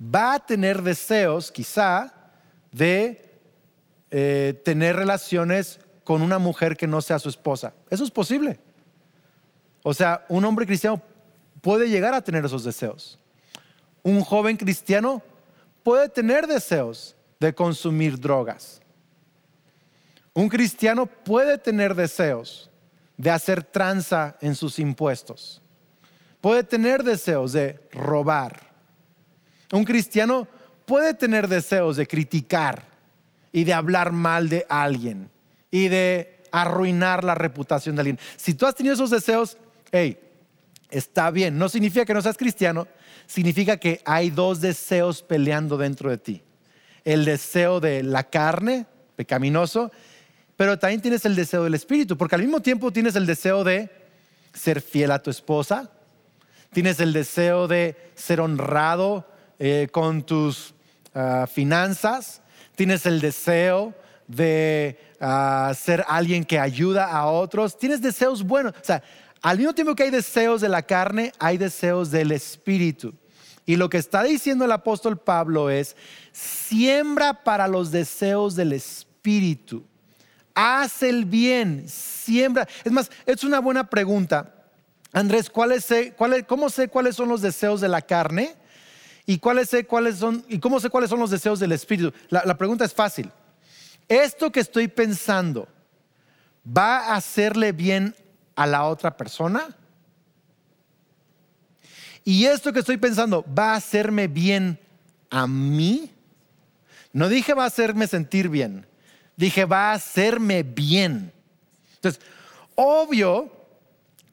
va 0.00 0.34
a 0.34 0.46
tener 0.46 0.82
deseos 0.82 1.50
quizá 1.50 2.14
de 2.72 3.33
eh, 4.16 4.62
tener 4.64 4.94
relaciones 4.94 5.80
con 6.04 6.22
una 6.22 6.38
mujer 6.38 6.76
que 6.76 6.86
no 6.86 7.02
sea 7.02 7.18
su 7.18 7.28
esposa. 7.28 7.74
Eso 7.90 8.04
es 8.04 8.12
posible. 8.12 8.60
O 9.82 9.92
sea, 9.92 10.24
un 10.28 10.44
hombre 10.44 10.66
cristiano 10.66 11.02
puede 11.60 11.88
llegar 11.88 12.14
a 12.14 12.22
tener 12.22 12.44
esos 12.44 12.62
deseos. 12.62 13.18
Un 14.04 14.20
joven 14.20 14.56
cristiano 14.56 15.20
puede 15.82 16.08
tener 16.08 16.46
deseos 16.46 17.16
de 17.40 17.56
consumir 17.56 18.20
drogas. 18.20 18.80
Un 20.32 20.48
cristiano 20.48 21.06
puede 21.06 21.58
tener 21.58 21.96
deseos 21.96 22.70
de 23.16 23.32
hacer 23.32 23.64
tranza 23.64 24.36
en 24.40 24.54
sus 24.54 24.78
impuestos. 24.78 25.60
Puede 26.40 26.62
tener 26.62 27.02
deseos 27.02 27.52
de 27.52 27.80
robar. 27.90 28.60
Un 29.72 29.84
cristiano 29.84 30.46
puede 30.86 31.14
tener 31.14 31.48
deseos 31.48 31.96
de 31.96 32.06
criticar 32.06 32.93
y 33.54 33.62
de 33.62 33.72
hablar 33.72 34.10
mal 34.10 34.48
de 34.48 34.66
alguien 34.68 35.30
y 35.70 35.86
de 35.86 36.42
arruinar 36.50 37.22
la 37.22 37.36
reputación 37.36 37.94
de 37.94 38.00
alguien. 38.00 38.18
Si 38.36 38.52
tú 38.52 38.66
has 38.66 38.74
tenido 38.74 38.96
esos 38.96 39.10
deseos, 39.10 39.56
hey, 39.92 40.18
está 40.90 41.30
bien. 41.30 41.56
No 41.56 41.68
significa 41.68 42.04
que 42.04 42.14
no 42.14 42.20
seas 42.20 42.36
cristiano, 42.36 42.88
significa 43.28 43.76
que 43.76 44.00
hay 44.04 44.30
dos 44.30 44.60
deseos 44.60 45.22
peleando 45.22 45.76
dentro 45.76 46.10
de 46.10 46.18
ti. 46.18 46.42
El 47.04 47.24
deseo 47.24 47.78
de 47.78 48.02
la 48.02 48.24
carne, 48.24 48.86
pecaminoso, 49.14 49.92
pero 50.56 50.76
también 50.76 51.00
tienes 51.00 51.24
el 51.24 51.36
deseo 51.36 51.62
del 51.62 51.74
espíritu, 51.74 52.18
porque 52.18 52.34
al 52.34 52.42
mismo 52.42 52.58
tiempo 52.60 52.90
tienes 52.90 53.14
el 53.14 53.24
deseo 53.24 53.62
de 53.62 53.88
ser 54.52 54.80
fiel 54.80 55.12
a 55.12 55.22
tu 55.22 55.30
esposa, 55.30 55.92
tienes 56.72 56.98
el 56.98 57.12
deseo 57.12 57.68
de 57.68 58.10
ser 58.16 58.40
honrado 58.40 59.28
eh, 59.60 59.86
con 59.92 60.24
tus 60.24 60.74
ah, 61.14 61.46
finanzas, 61.48 62.40
tienes 62.74 63.06
el 63.06 63.20
deseo 63.20 63.94
de 64.26 64.98
ah, 65.20 65.72
ser 65.78 66.04
alguien 66.08 66.44
que 66.44 66.58
ayuda 66.58 67.06
a 67.06 67.26
otros, 67.26 67.78
tienes 67.78 68.00
deseos 68.00 68.42
buenos. 68.42 68.72
O 68.72 68.84
sea, 68.84 69.02
al 69.42 69.58
mismo 69.58 69.74
tiempo 69.74 69.94
que 69.94 70.04
hay 70.04 70.10
deseos 70.10 70.60
de 70.60 70.68
la 70.68 70.82
carne, 70.82 71.32
hay 71.38 71.58
deseos 71.58 72.10
del 72.10 72.32
espíritu. 72.32 73.14
Y 73.66 73.76
lo 73.76 73.88
que 73.88 73.98
está 73.98 74.22
diciendo 74.22 74.64
el 74.64 74.72
apóstol 74.72 75.18
Pablo 75.18 75.70
es, 75.70 75.96
siembra 76.32 77.44
para 77.44 77.68
los 77.68 77.90
deseos 77.90 78.56
del 78.56 78.72
espíritu 78.72 79.84
haz 80.54 81.02
el 81.02 81.24
bien, 81.24 81.88
siembra. 81.88 82.68
Es 82.84 82.92
más, 82.92 83.10
es 83.26 83.44
una 83.44 83.58
buena 83.58 83.90
pregunta. 83.90 84.54
Andrés, 85.12 85.50
¿cómo 85.50 86.70
sé 86.70 86.88
cuáles 86.88 87.16
son 87.16 87.28
los 87.28 87.40
deseos 87.40 87.80
de 87.80 87.88
la 87.88 88.02
carne? 88.02 88.54
¿Y, 89.26 89.38
cuáles 89.38 89.70
sé, 89.70 89.86
cuáles 89.86 90.16
son, 90.16 90.44
¿Y 90.48 90.58
cómo 90.58 90.80
sé 90.80 90.90
cuáles 90.90 91.10
son 91.10 91.20
los 91.20 91.30
deseos 91.30 91.58
del 91.58 91.72
espíritu? 91.72 92.12
la 92.30 92.58
pregunta 92.58 92.84
es 92.84 92.92
fácil. 92.92 93.30
¿Esto 94.08 94.52
que 94.52 94.60
estoy 94.60 94.88
pensando 94.88 95.66
va 96.66 96.98
a 96.98 97.16
hacerle 97.16 97.72
bien 97.72 98.14
a 98.54 98.66
la 98.66 98.84
otra 98.84 99.16
persona? 99.16 99.76
¿Y 102.22 102.44
esto 102.46 102.72
que 102.72 102.80
estoy 102.80 102.96
pensando 102.96 103.44
va 103.56 103.72
a 103.72 103.76
hacerme 103.76 104.28
bien 104.28 104.78
a 105.30 105.46
mí? 105.46 106.10
No 107.12 107.28
dije 107.28 107.54
va 107.54 107.64
a 107.64 107.68
hacerme 107.68 108.06
sentir 108.06 108.48
bien 108.48 108.86
dije, 109.36 109.64
va 109.64 109.90
a 109.90 109.94
hacerme 109.94 110.62
bien. 110.62 111.32
Entonces, 111.96 112.20
obvio, 112.74 113.52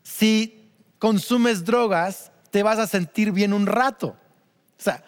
si 0.03 0.69
consumes 0.99 1.65
drogas, 1.65 2.31
te 2.49 2.63
vas 2.63 2.79
a 2.79 2.87
sentir 2.87 3.31
bien 3.31 3.53
un 3.53 3.65
rato. 3.65 4.15
O 4.81 4.83
sea, 4.83 5.03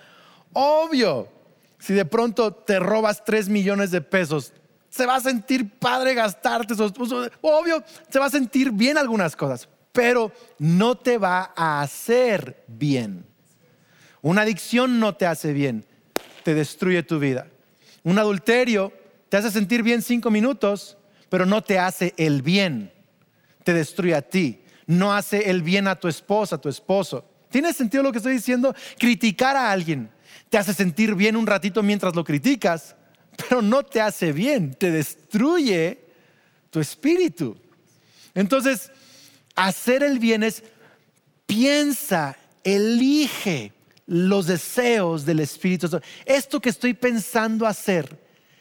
obvio, 0.54 1.28
si 1.80 1.94
de 1.94 2.06
pronto 2.06 2.54
te 2.54 2.80
robas 2.80 3.26
3 3.26 3.50
millones 3.50 3.90
de 3.90 4.02
pesos, 4.02 4.54
se 4.88 5.08
va 5.08 5.16
a 5.16 5.20
sentir 5.20 5.80
padre 5.80 6.14
gastarte 6.14 6.76
esos. 6.76 6.94
Obvio, 7.42 7.84
se 8.08 8.20
va 8.20 8.28
a 8.28 8.30
sentir 8.30 8.72
bien 8.72 9.00
algunas 9.00 9.36
cosas, 9.36 9.68
pero 9.92 10.32
no 10.60 10.96
te 10.96 11.18
va 11.18 11.54
a 11.56 11.82
hacer 11.82 12.64
bien. 12.68 13.26
Una 14.22 14.44
adicción 14.44 15.00
no 15.00 15.16
te 15.16 15.26
hace 15.26 15.52
bien, 15.52 15.86
te 16.44 16.54
destruye 16.54 17.02
tu 17.02 17.18
vida. 17.18 17.48
Un 18.04 18.20
adulterio 18.20 18.94
te 19.30 19.38
hace 19.38 19.50
sentir 19.50 19.82
bien 19.82 20.04
cinco 20.04 20.30
minutos, 20.30 20.98
pero 21.30 21.48
no 21.48 21.64
te 21.64 21.80
hace 21.80 22.14
el 22.18 22.44
bien. 22.44 22.94
Te 23.64 23.74
destruye 23.74 24.14
a 24.14 24.22
ti. 24.22 24.64
No 24.86 25.16
hace 25.16 25.50
el 25.50 25.64
bien 25.64 25.88
a 25.88 25.96
tu 25.96 26.08
esposa, 26.08 26.58
a 26.58 26.62
tu 26.62 26.70
esposo. 26.70 27.26
¿Tiene 27.54 27.72
sentido 27.72 28.04
lo 28.04 28.12
que 28.12 28.18
estoy 28.18 28.34
diciendo? 28.34 28.76
Criticar 28.98 29.56
a 29.56 29.72
alguien 29.72 30.10
te 30.50 30.58
hace 30.60 30.74
sentir 30.74 31.16
bien 31.16 31.36
un 31.36 31.48
ratito 31.48 31.82
mientras 31.82 32.16
lo 32.16 32.24
criticas, 32.24 32.96
pero 33.38 33.62
no 33.64 33.82
te 33.82 34.02
hace 34.02 34.32
bien, 34.32 34.76
te 34.76 34.92
destruye 34.92 36.00
tu 36.70 36.80
espíritu. 36.80 37.58
Entonces, 38.36 38.92
hacer 39.56 40.04
el 40.04 40.20
bien 40.20 40.44
es 40.44 40.64
piensa, 41.48 42.38
elige 42.64 43.74
los 44.06 44.46
deseos 44.46 45.26
del 45.26 45.40
Espíritu. 45.40 46.00
Esto 46.24 46.60
que 46.60 46.70
estoy 46.70 46.94
pensando 46.94 47.66
hacer, 47.66 48.20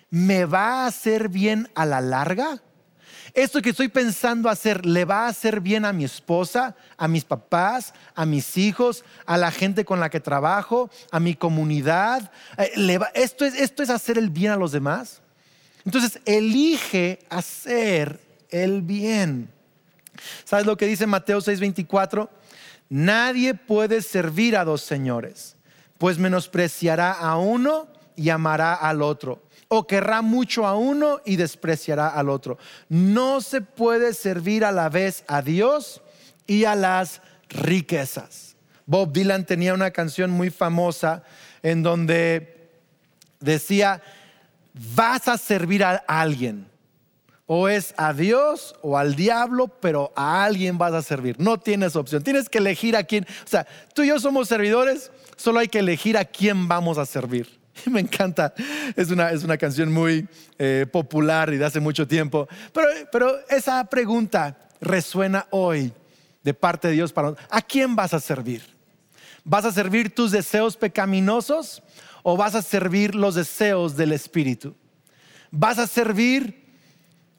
¿me 0.09 0.47
va 0.47 0.85
a 0.85 0.87
hacer 0.87 1.29
bien 1.29 1.69
a 1.75 1.85
la 1.85 2.01
larga? 2.01 2.63
¿Esto 3.35 3.63
que 3.63 3.71
estoy 3.71 3.89
pensando 3.89 4.49
hacer 4.49 4.85
le 4.85 5.05
va 5.05 5.25
a 5.25 5.29
hacer 5.29 5.61
bien 5.61 5.85
a 5.85 5.93
mi 5.93 6.05
esposa, 6.05 6.77
a 6.97 7.09
mis 7.09 7.25
papás, 7.25 7.95
a 8.15 8.27
mis 8.27 8.57
hijos, 8.57 9.05
a 9.25 9.39
la 9.39 9.51
gente 9.51 9.85
con 9.85 10.01
la 10.01 10.11
que 10.11 10.21
trabajo, 10.21 10.91
a 11.11 11.21
mi 11.21 11.35
comunidad? 11.35 12.31
Eh, 12.59 12.99
esto, 13.15 13.45
es, 13.45 13.55
esto 13.55 13.83
es 13.83 13.91
hacer 13.91 14.19
el 14.19 14.31
bien 14.31 14.53
a 14.53 14.57
los 14.57 14.73
demás. 14.73 15.21
Entonces, 15.85 16.21
elige 16.27 17.21
hacer 17.31 18.21
el 18.51 18.83
bien. 18.83 19.51
¿Sabes 20.45 20.67
lo 20.67 20.77
que 20.77 20.87
dice 20.87 21.07
Mateo 21.07 21.41
6:24? 21.41 22.29
Nadie 22.91 23.55
puede 23.55 24.03
servir 24.03 24.57
a 24.57 24.65
dos 24.65 24.83
señores, 24.83 25.57
pues 25.97 26.19
menospreciará 26.19 27.13
a 27.13 27.39
uno 27.39 27.89
y 28.15 28.29
amará 28.29 28.75
al 28.75 29.01
otro 29.01 29.43
o 29.75 29.87
querrá 29.87 30.21
mucho 30.21 30.67
a 30.67 30.77
uno 30.77 31.23
y 31.25 31.37
despreciará 31.37 32.09
al 32.09 32.29
otro. 32.29 32.59
No 32.91 33.41
se 33.41 33.63
puede 33.63 34.13
servir 34.13 34.67
a 34.67 34.71
la 34.71 34.91
vez 34.91 35.25
a 35.29 35.41
Dios 35.41 36.03
y 36.47 36.67
a 36.67 36.75
las 36.75 37.23
riquezas. 37.49 38.55
Bob 38.85 39.15
Dylan 39.15 39.47
tenía 39.47 39.73
una 39.73 39.91
canción 39.91 40.31
muy 40.31 40.51
famosa 40.51 41.23
en 41.63 41.83
donde 41.83 42.69
decía, 43.41 44.03
vas 44.95 45.27
a 45.27 45.39
servir 45.39 45.83
a 45.85 46.05
alguien. 46.07 46.69
O 47.47 47.67
es 47.67 47.95
a 47.97 48.13
Dios 48.13 48.75
o 48.83 48.99
al 48.99 49.17
diablo, 49.17 49.69
pero 49.69 50.13
a 50.15 50.45
alguien 50.45 50.77
vas 50.77 50.93
a 50.93 51.01
servir. 51.01 51.37
No 51.41 51.59
tienes 51.59 51.97
opción. 51.97 52.23
Tienes 52.23 52.51
que 52.51 52.59
elegir 52.59 52.95
a 52.95 53.05
quién. 53.05 53.25
O 53.25 53.49
sea, 53.49 53.67
tú 53.95 54.03
y 54.03 54.09
yo 54.09 54.21
somos 54.21 54.49
servidores, 54.49 55.11
solo 55.37 55.61
hay 55.61 55.69
que 55.69 55.79
elegir 55.79 56.19
a 56.19 56.27
quién 56.27 56.69
vamos 56.69 56.99
a 56.99 57.07
servir. 57.07 57.62
Me 57.91 58.01
encanta, 58.01 58.55
es 58.97 59.11
una, 59.11 59.31
es 59.31 59.45
una 59.45 59.57
canción 59.57 59.93
muy 59.93 60.29
eh, 60.59 60.87
popular 60.91 61.53
y 61.53 61.57
de 61.57 61.65
hace 61.65 61.81
mucho 61.81 62.07
tiempo, 62.07 62.49
pero, 62.73 62.89
pero 63.11 63.39
esa 63.49 63.85
pregunta 63.85 64.57
resuena 64.81 65.47
hoy 65.51 65.93
de 66.43 66.55
parte 66.55 66.89
de 66.89 66.95
Dios 66.95 67.13
para 67.13 67.35
¿a 67.51 67.63
quién 67.63 67.97
vas 67.97 68.15
a 68.15 68.21
servir? 68.21 68.63
¿Vas 69.45 69.65
a 69.65 69.73
servir 69.73 70.15
tus 70.15 70.31
deseos 70.31 70.77
pecaminosos 70.77 71.83
o 72.23 72.37
vas 72.37 72.55
a 72.55 72.63
servir 72.63 73.15
los 73.15 73.35
deseos 73.35 73.97
del 73.97 74.13
Espíritu? 74.13 74.75
¿Vas 75.51 75.79
a 75.79 75.87
servir 75.87 76.65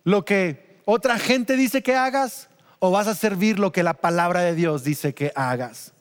lo 0.04 0.26
que 0.26 0.82
otra 0.86 1.18
gente 1.18 1.56
dice 1.56 1.82
que 1.82 1.96
hagas 1.96 2.50
o 2.80 2.92
vas 2.92 3.08
a 3.08 3.16
servir 3.16 3.60
lo 3.60 3.72
que 3.72 3.84
la 3.84 3.94
palabra 3.94 4.42
de 4.42 4.56
Dios 4.56 4.84
dice 4.84 5.14
que 5.14 5.32
hagas? 5.36 5.94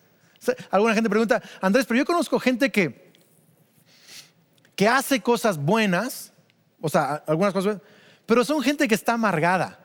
Alguna 0.70 0.94
gente 0.94 1.08
pregunta, 1.08 1.40
Andrés, 1.60 1.86
pero 1.86 1.98
yo 1.98 2.04
conozco 2.04 2.40
gente 2.40 2.70
que 2.70 3.01
que 4.82 4.88
hace 4.88 5.20
cosas 5.20 5.58
buenas, 5.58 6.32
o 6.80 6.88
sea, 6.88 7.22
algunas 7.28 7.52
cosas 7.52 7.66
buenas, 7.66 7.82
pero 8.26 8.44
son 8.44 8.60
gente 8.62 8.88
que 8.88 8.96
está 8.96 9.12
amargada. 9.12 9.78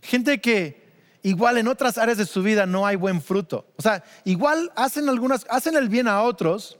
Gente 0.00 0.40
que 0.40 0.88
igual 1.20 1.58
en 1.58 1.68
otras 1.68 1.98
áreas 1.98 2.16
de 2.16 2.24
su 2.24 2.42
vida 2.42 2.64
no 2.64 2.86
hay 2.86 2.96
buen 2.96 3.20
fruto. 3.20 3.66
O 3.76 3.82
sea, 3.82 4.02
igual 4.24 4.72
hacen 4.74 5.10
algunas, 5.10 5.44
hacen 5.50 5.76
el 5.76 5.90
bien 5.90 6.08
a 6.08 6.22
otros, 6.22 6.78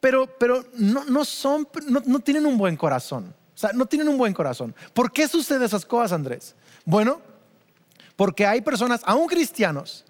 pero, 0.00 0.26
pero 0.40 0.64
no, 0.74 1.24
son, 1.24 1.68
no, 1.86 2.18
tienen 2.18 2.44
un 2.44 2.58
buen 2.58 2.76
corazón. 2.76 3.32
O 3.54 3.56
sea, 3.56 3.70
no 3.72 3.86
tienen 3.86 4.08
un 4.08 4.18
buen 4.18 4.34
corazón. 4.34 4.74
¿Por 4.92 5.12
qué 5.12 5.28
suceden 5.28 5.62
esas 5.62 5.86
cosas, 5.86 6.14
Andrés? 6.14 6.56
Bueno, 6.84 7.20
porque 8.16 8.44
hay 8.44 8.60
personas, 8.60 9.02
aún 9.04 9.28
cristianos, 9.28 10.04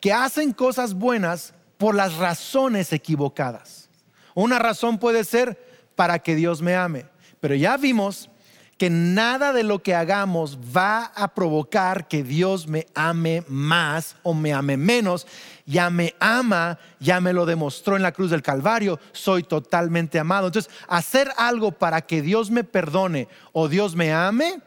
que 0.00 0.12
hacen 0.12 0.52
cosas 0.52 0.94
buenas 0.94 1.54
por 1.76 1.96
las 1.96 2.14
razones 2.18 2.92
equivocadas. 2.92 3.90
Una 4.36 4.60
razón 4.60 5.00
puede 5.00 5.24
ser 5.24 5.66
para 5.98 6.20
que 6.20 6.36
Dios 6.36 6.62
me 6.62 6.76
ame, 6.76 7.06
pero 7.40 7.56
ya 7.56 7.76
vimos 7.76 8.30
que 8.76 8.88
nada 8.88 9.52
de 9.52 9.64
lo 9.64 9.82
que 9.82 9.96
hagamos 9.96 10.56
va 10.56 11.06
a 11.16 11.34
provocar 11.34 12.06
que 12.06 12.22
Dios 12.22 12.68
me 12.68 12.86
ame 12.94 13.42
más 13.48 14.14
o 14.22 14.32
me 14.32 14.52
ame 14.52 14.76
menos. 14.76 15.26
Ya 15.66 15.90
me 15.90 16.14
ama, 16.20 16.78
ya 17.00 17.20
me 17.20 17.32
lo 17.32 17.46
demostró 17.46 17.96
en 17.96 18.02
la 18.02 18.12
cruz 18.12 18.30
del 18.30 18.42
Calvario, 18.42 19.00
soy 19.10 19.42
totalmente 19.42 20.20
amado. 20.20 20.46
Entonces, 20.46 20.72
hacer 20.86 21.32
algo 21.36 21.72
para 21.72 22.02
que 22.02 22.22
Dios 22.22 22.52
me 22.52 22.62
perdone 22.62 23.26
o 23.52 23.66
Dios 23.66 23.96
me 23.96 24.12
ame 24.12 24.60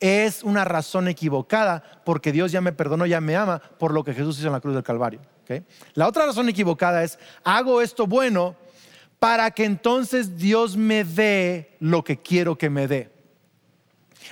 es 0.00 0.42
una 0.42 0.64
razón 0.64 1.06
equivocada 1.06 1.84
porque 2.04 2.32
Dios 2.32 2.50
ya 2.50 2.60
me 2.60 2.72
perdonó, 2.72 3.06
ya 3.06 3.20
me 3.20 3.36
ama 3.36 3.62
por 3.78 3.94
lo 3.94 4.02
que 4.02 4.12
Jesús 4.12 4.38
hizo 4.38 4.48
en 4.48 4.54
la 4.54 4.60
cruz 4.60 4.74
del 4.74 4.82
Calvario. 4.82 5.20
La 5.94 6.08
otra 6.08 6.26
razón 6.26 6.48
equivocada 6.48 7.04
es, 7.04 7.20
hago 7.44 7.80
esto 7.80 8.08
bueno 8.08 8.56
para 9.24 9.50
que 9.50 9.64
entonces 9.64 10.36
Dios 10.36 10.76
me 10.76 11.02
dé 11.02 11.76
lo 11.80 12.04
que 12.04 12.18
quiero 12.18 12.58
que 12.58 12.68
me 12.68 12.86
dé 12.86 13.14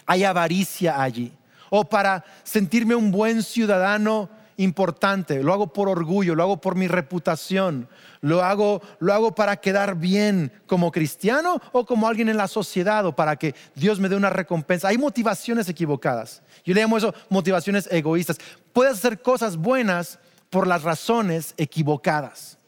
hay 0.06 0.24
avaricia 0.24 1.02
allí. 1.02 1.32
O 1.70 1.84
para 1.84 2.24
sentirme 2.42 2.94
un 2.94 3.10
buen 3.10 3.42
ciudadano 3.42 4.28
importante, 4.58 5.42
lo 5.42 5.52
hago 5.54 5.72
por 5.72 5.88
orgullo, 5.88 6.34
lo 6.34 6.42
hago 6.42 6.60
por 6.60 6.74
mi 6.74 6.86
reputación, 6.86 7.88
lo 8.20 8.42
hago, 8.42 8.82
lo 8.98 9.14
hago 9.14 9.34
para 9.34 9.56
quedar 9.56 9.96
bien 9.96 10.52
como 10.66 10.92
cristiano 10.92 11.60
o 11.72 11.86
como 11.86 12.06
alguien 12.06 12.28
en 12.28 12.36
la 12.36 12.46
sociedad 12.46 13.06
o 13.06 13.16
para 13.16 13.36
que 13.36 13.54
Dios 13.74 13.98
me 13.98 14.10
dé 14.10 14.16
una 14.16 14.28
recompensa. 14.28 14.88
Hay 14.88 14.98
motivaciones 14.98 15.68
equivocadas. 15.68 16.42
Yo 16.64 16.74
le 16.74 16.82
llamo 16.82 16.98
eso 16.98 17.14
motivaciones 17.30 17.88
egoístas. 17.90 18.36
Puedes 18.74 18.94
hacer 18.94 19.22
cosas 19.22 19.56
buenas 19.56 20.18
por 20.50 20.66
las 20.66 20.82
razones 20.82 21.54
equivocadas. 21.56 22.58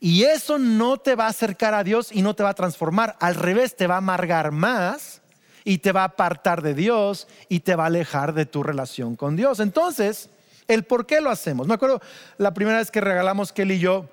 Y 0.00 0.24
eso 0.24 0.58
no 0.58 0.98
te 0.98 1.14
va 1.14 1.26
a 1.26 1.30
acercar 1.30 1.74
a 1.74 1.84
Dios 1.84 2.10
y 2.12 2.22
no 2.22 2.34
te 2.34 2.42
va 2.42 2.50
a 2.50 2.54
transformar. 2.54 3.16
Al 3.20 3.34
revés, 3.34 3.76
te 3.76 3.86
va 3.86 3.96
a 3.96 3.98
amargar 3.98 4.52
más 4.52 5.20
y 5.64 5.78
te 5.78 5.92
va 5.92 6.02
a 6.02 6.04
apartar 6.04 6.62
de 6.62 6.74
Dios 6.74 7.28
y 7.48 7.60
te 7.60 7.76
va 7.76 7.84
a 7.84 7.86
alejar 7.88 8.32
de 8.32 8.46
tu 8.46 8.62
relación 8.62 9.16
con 9.16 9.36
Dios. 9.36 9.60
Entonces, 9.60 10.30
el 10.66 10.84
por 10.84 11.06
qué 11.06 11.20
lo 11.20 11.30
hacemos. 11.30 11.66
Me 11.66 11.74
acuerdo 11.74 12.00
la 12.36 12.54
primera 12.54 12.78
vez 12.78 12.90
que 12.90 13.00
regalamos 13.00 13.52
Kelly 13.52 13.74
y 13.74 13.78
yo 13.80 14.06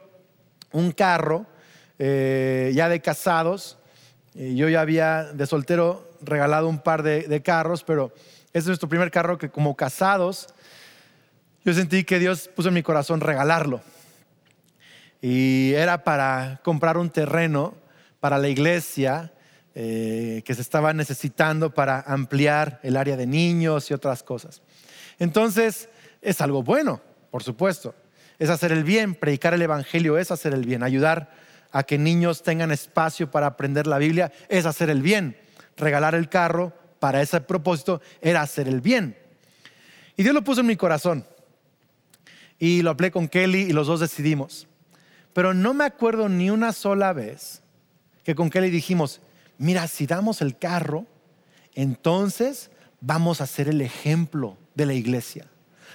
un 0.71 0.91
carro, 0.91 1.45
eh, 1.99 2.71
ya 2.75 2.89
de 2.89 3.01
casados. 3.01 3.77
yo 4.33 4.67
ya 4.67 4.81
había 4.81 5.23
de 5.23 5.45
soltero 5.45 6.09
regalado 6.21 6.67
un 6.67 6.79
par 6.79 7.03
de, 7.03 7.41
carros, 7.41 7.83
pero 7.83 8.13
es 8.53 8.65
nuestro 8.67 8.89
primer 8.89 9.11
carro 9.11 9.37
que 9.37 9.49
como 9.49 9.75
casados, 9.75 10.47
yo 11.63 11.73
sentí 11.73 12.03
que 12.03 12.19
Dios 12.19 12.49
puso 12.53 12.69
en 12.69 12.73
mi 12.73 12.83
corazón 12.83 13.21
regalarlo. 13.21 13.81
Y 15.27 15.73
era 15.73 16.03
para 16.03 16.61
comprar 16.63 16.99
un 16.99 17.09
terreno 17.09 17.73
para 18.19 18.37
la 18.37 18.47
iglesia 18.47 19.33
eh, 19.73 20.43
que 20.45 20.53
se 20.53 20.61
estaba 20.61 20.93
necesitando 20.93 21.73
para 21.73 22.01
ampliar 22.01 22.79
el 22.83 22.95
área 22.95 23.17
de 23.17 23.25
niños 23.25 23.89
y 23.89 23.95
otras 23.95 24.21
cosas. 24.21 24.61
Entonces, 25.17 25.89
es 26.21 26.41
algo 26.41 26.61
bueno, 26.61 27.01
por 27.31 27.41
supuesto. 27.41 27.95
Es 28.37 28.51
hacer 28.51 28.71
el 28.71 28.83
bien, 28.83 29.15
predicar 29.15 29.55
el 29.55 29.63
Evangelio 29.63 30.19
es 30.19 30.29
hacer 30.29 30.53
el 30.53 30.63
bien, 30.63 30.83
ayudar 30.83 31.31
a 31.71 31.81
que 31.81 31.97
niños 31.97 32.43
tengan 32.43 32.71
espacio 32.71 33.31
para 33.31 33.47
aprender 33.47 33.87
la 33.87 33.97
Biblia 33.97 34.31
es 34.47 34.67
hacer 34.67 34.91
el 34.91 35.01
bien. 35.01 35.37
Regalar 35.75 36.13
el 36.13 36.29
carro 36.29 36.71
para 36.99 37.23
ese 37.23 37.41
propósito 37.41 37.99
era 38.21 38.43
hacer 38.43 38.67
el 38.67 38.79
bien. 38.79 39.17
Y 40.17 40.21
Dios 40.21 40.35
lo 40.35 40.43
puso 40.43 40.61
en 40.61 40.67
mi 40.67 40.75
corazón. 40.75 41.25
Y 42.59 42.83
lo 42.83 42.91
hablé 42.91 43.09
con 43.09 43.27
Kelly 43.27 43.61
y 43.61 43.73
los 43.73 43.87
dos 43.87 44.01
decidimos. 44.01 44.67
Pero 45.35 45.53
no 45.53 45.73
me 45.73 45.83
acuerdo 45.83 46.29
ni 46.29 46.49
una 46.49 46.71
sola 46.71 47.11
vez 47.11 47.61
que 48.23 48.35
con 48.35 48.49
Kelly 48.49 48.69
dijimos, 48.69 49.19
mira, 49.57 49.85
si 49.89 50.07
damos 50.07 50.41
el 50.41 50.57
carro, 50.57 51.07
entonces 51.73 52.71
vamos 53.01 53.41
a 53.41 53.45
ser 53.45 53.67
el 53.67 53.81
ejemplo 53.81 54.55
de 54.75 54.85
la 54.85 54.93
iglesia. 54.93 55.45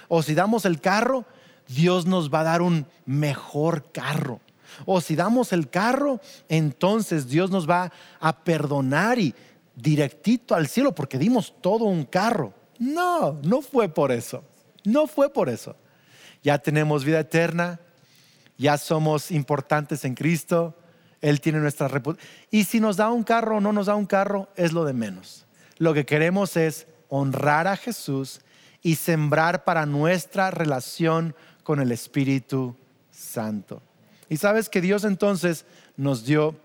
O 0.09 0.21
si 0.21 0.35
damos 0.35 0.65
el 0.65 0.79
carro, 0.79 1.25
Dios 1.67 2.05
nos 2.05 2.31
va 2.31 2.41
a 2.41 2.43
dar 2.43 2.61
un 2.61 2.85
mejor 3.07 3.91
carro. 3.91 4.41
O 4.85 5.01
si 5.01 5.15
damos 5.15 5.53
el 5.53 5.71
carro, 5.71 6.21
entonces 6.47 7.27
Dios 7.27 7.49
nos 7.49 7.67
va 7.67 7.91
a 8.19 8.43
perdonar 8.43 9.17
y 9.17 9.33
directito 9.75 10.53
al 10.53 10.67
cielo 10.67 10.93
porque 10.93 11.17
dimos 11.17 11.55
todo 11.61 11.85
un 11.85 12.05
carro. 12.05 12.53
No, 12.77 13.39
no 13.41 13.63
fue 13.63 13.89
por 13.89 14.11
eso. 14.11 14.43
No 14.83 15.07
fue 15.07 15.33
por 15.33 15.49
eso. 15.49 15.75
Ya 16.43 16.59
tenemos 16.59 17.03
vida 17.03 17.21
eterna, 17.21 17.79
ya 18.61 18.77
somos 18.77 19.31
importantes 19.31 20.05
en 20.05 20.13
Cristo, 20.13 20.77
él 21.19 21.41
tiene 21.41 21.59
nuestra 21.59 21.87
reputación. 21.87 22.31
Y 22.51 22.65
si 22.65 22.79
nos 22.79 22.95
da 22.97 23.09
un 23.09 23.23
carro 23.23 23.57
o 23.57 23.59
no 23.59 23.73
nos 23.73 23.87
da 23.87 23.95
un 23.95 24.05
carro, 24.05 24.49
es 24.55 24.71
lo 24.71 24.85
de 24.85 24.93
menos. 24.93 25.47
Lo 25.79 25.95
que 25.95 26.05
queremos 26.05 26.55
es 26.57 26.85
honrar 27.09 27.67
a 27.67 27.75
Jesús 27.75 28.41
y 28.83 28.95
sembrar 28.95 29.63
para 29.63 29.87
nuestra 29.87 30.51
relación 30.51 31.35
con 31.63 31.79
el 31.79 31.91
Espíritu 31.91 32.75
Santo. 33.09 33.81
Y 34.29 34.37
sabes 34.37 34.69
que 34.69 34.79
Dios 34.79 35.05
entonces 35.05 35.65
nos 35.97 36.23
dio 36.23 36.55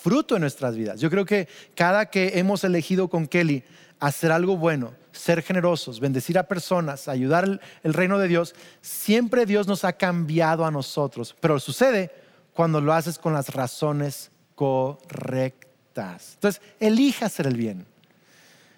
fruto 0.00 0.36
en 0.36 0.40
nuestras 0.40 0.76
vidas. 0.76 0.98
Yo 0.98 1.10
creo 1.10 1.26
que 1.26 1.46
cada 1.74 2.06
que 2.06 2.38
hemos 2.38 2.64
elegido 2.64 3.08
con 3.08 3.26
Kelly 3.26 3.64
hacer 4.00 4.32
algo 4.32 4.56
bueno, 4.56 4.94
ser 5.12 5.42
generosos, 5.42 6.00
bendecir 6.00 6.38
a 6.38 6.44
personas, 6.44 7.06
ayudar 7.08 7.60
el, 7.82 7.94
reino 7.94 8.18
de 8.18 8.28
Dios, 8.28 8.54
siempre 8.80 9.46
Dios 9.46 9.66
nos 9.66 9.84
ha 9.84 9.92
cambiado 9.92 10.64
a 10.64 10.70
nosotros. 10.70 11.36
Pero 11.40 11.60
sucede 11.60 12.10
cuando 12.54 12.80
lo 12.80 12.92
haces 12.92 13.18
con 13.18 13.32
las 13.32 13.50
razones 13.50 14.30
correctas. 14.54 16.32
Entonces, 16.34 16.62
elija 16.80 17.26
hacer 17.26 17.46
el 17.46 17.56
bien. 17.56 17.86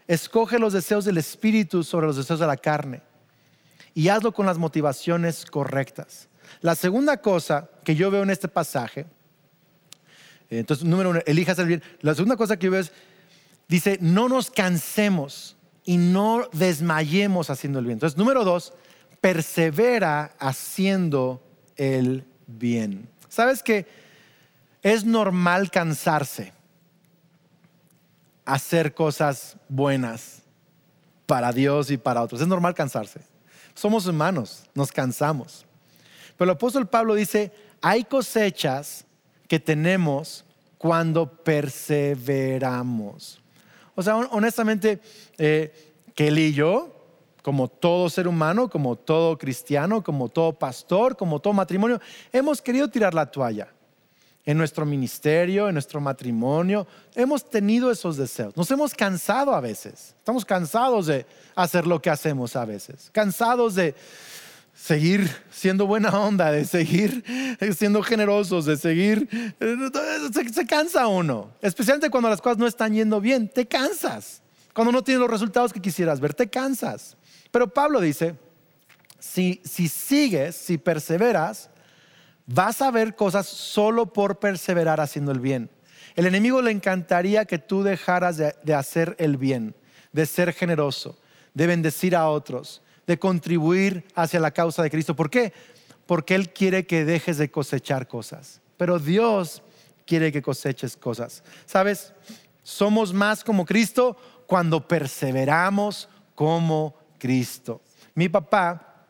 Escoge 0.06 0.58
los 0.58 0.72
deseos 0.72 1.04
del 1.04 1.18
espíritu 1.18 1.82
sobre 1.82 2.06
los 2.06 2.16
deseos 2.16 2.40
de 2.40 2.46
la 2.46 2.56
carne 2.56 3.00
y 3.94 4.08
hazlo 4.08 4.32
con 4.32 4.44
las 4.44 4.58
motivaciones 4.58 5.46
correctas. 5.46 6.28
La 6.60 6.74
segunda 6.74 7.16
cosa 7.18 7.70
que 7.84 7.94
yo 7.94 8.10
veo 8.10 8.22
en 8.22 8.30
este 8.30 8.48
pasaje, 8.48 9.06
entonces, 10.50 10.84
número 10.84 11.10
uno, 11.10 11.20
elija 11.26 11.52
hacer 11.52 11.62
el 11.62 11.68
bien. 11.68 11.82
La 12.00 12.14
segunda 12.14 12.36
cosa 12.36 12.56
que 12.56 12.66
yo 12.66 12.72
veo 12.72 12.80
es, 12.80 12.92
dice, 13.66 13.98
no 14.00 14.28
nos 14.28 14.50
cansemos 14.50 15.56
y 15.84 15.98
no 15.98 16.48
desmayemos 16.52 17.50
haciendo 17.50 17.78
el 17.78 17.84
bien. 17.84 17.96
Entonces, 17.96 18.16
número 18.16 18.44
dos, 18.44 18.72
persevera 19.20 20.34
haciendo 20.38 21.42
el 21.76 22.24
bien. 22.46 23.08
¿Sabes 23.28 23.62
que 23.62 23.86
es 24.82 25.04
normal 25.04 25.70
cansarse? 25.70 26.52
Hacer 28.44 28.94
cosas 28.94 29.56
buenas 29.68 30.42
para 31.26 31.52
Dios 31.52 31.90
y 31.90 31.96
para 31.96 32.22
otros. 32.22 32.40
Es 32.40 32.48
normal 32.48 32.74
cansarse. 32.74 33.20
Somos 33.74 34.06
humanos, 34.06 34.64
nos 34.74 34.92
cansamos. 34.92 35.66
Pero 36.36 36.50
el 36.50 36.56
apóstol 36.56 36.88
Pablo 36.88 37.14
dice, 37.14 37.52
hay 37.80 38.02
cosechas 38.04 39.06
que 39.48 39.60
tenemos 39.60 40.44
cuando 40.78 41.26
perseveramos. 41.26 43.40
O 43.94 44.02
sea, 44.02 44.16
honestamente, 44.16 45.00
eh, 45.38 45.94
Kelly 46.14 46.46
y 46.46 46.52
yo, 46.52 46.94
como 47.42 47.68
todo 47.68 48.08
ser 48.08 48.26
humano, 48.26 48.70
como 48.70 48.96
todo 48.96 49.36
cristiano, 49.36 50.02
como 50.02 50.28
todo 50.28 50.52
pastor, 50.52 51.16
como 51.16 51.40
todo 51.40 51.52
matrimonio, 51.52 52.00
hemos 52.32 52.62
querido 52.62 52.88
tirar 52.88 53.12
la 53.12 53.30
toalla. 53.30 53.68
En 54.46 54.58
nuestro 54.58 54.84
ministerio, 54.84 55.68
en 55.68 55.74
nuestro 55.74 56.00
matrimonio, 56.00 56.86
hemos 57.14 57.48
tenido 57.48 57.90
esos 57.90 58.16
deseos. 58.16 58.56
Nos 58.56 58.70
hemos 58.70 58.94
cansado 58.94 59.54
a 59.54 59.60
veces. 59.60 60.14
Estamos 60.18 60.44
cansados 60.44 61.06
de 61.06 61.24
hacer 61.54 61.86
lo 61.86 62.00
que 62.00 62.10
hacemos 62.10 62.54
a 62.56 62.64
veces. 62.64 63.10
Cansados 63.12 63.74
de 63.74 63.94
seguir 64.74 65.30
siendo 65.50 65.86
buena 65.86 66.10
onda, 66.10 66.50
de 66.50 66.64
seguir 66.64 67.24
siendo 67.76 68.02
generosos, 68.02 68.66
de 68.66 68.76
seguir... 68.76 69.28
Se, 70.32 70.48
se 70.52 70.66
cansa 70.66 71.06
uno. 71.06 71.52
Especialmente 71.62 72.10
cuando 72.10 72.28
las 72.28 72.40
cosas 72.40 72.58
no 72.58 72.66
están 72.66 72.92
yendo 72.92 73.20
bien. 73.20 73.48
Te 73.48 73.66
cansas. 73.66 74.42
Cuando 74.74 74.92
no 74.92 75.04
tienes 75.04 75.20
los 75.20 75.30
resultados 75.30 75.72
que 75.72 75.80
quisieras 75.80 76.20
ver, 76.20 76.34
te 76.34 76.48
cansas. 76.48 77.16
Pero 77.50 77.72
Pablo 77.72 78.00
dice, 78.00 78.34
si, 79.20 79.60
sigues, 79.64 80.56
si 80.56 80.76
perseveras, 80.76 81.70
vas 82.46 82.82
a 82.82 82.90
ver 82.90 83.14
cosas 83.14 83.46
solo 83.46 84.12
por 84.12 84.40
perseverar 84.40 85.00
haciendo 85.00 85.30
el 85.30 85.38
bien. 85.38 85.70
El 86.16 86.26
enemigo 86.26 86.60
le 86.60 86.72
encantaría 86.72 87.44
que 87.44 87.58
tú 87.58 87.82
dejaras 87.82 88.36
de, 88.36 88.54
de, 88.64 88.74
hacer 88.74 89.14
el 89.18 89.36
bien, 89.36 89.74
de 90.12 90.26
ser 90.26 90.52
generoso, 90.52 91.16
de 91.54 91.66
bendecir 91.66 92.14
a 92.14 92.28
otros, 92.28 92.82
de 93.06 93.18
contribuir 93.18 94.04
hacia 94.14 94.40
la 94.40 94.50
causa 94.50 94.82
de 94.82 94.90
Cristo. 94.90 95.14
¿Por 95.16 95.30
qué? 95.30 95.52
Porque 96.06 96.34
Él 96.34 96.50
quiere 96.50 96.86
que 96.86 97.04
dejes 97.04 97.38
de 97.38 97.50
cosechar 97.50 98.08
cosas. 98.08 98.60
Pero 98.76 98.98
Dios 98.98 99.62
quiere 100.06 100.32
que 100.32 100.42
coseches 100.42 100.96
cosas. 100.96 101.42
¿Sabes? 101.66 102.12
Somos 102.62 103.12
más 103.12 103.44
como 103.44 103.64
Cristo 103.64 104.16
cuando 104.46 104.86
perseveramos 104.86 106.08
como 106.34 106.94
Cristo. 107.18 107.82
Mi 108.14 108.28
papá, 108.28 109.06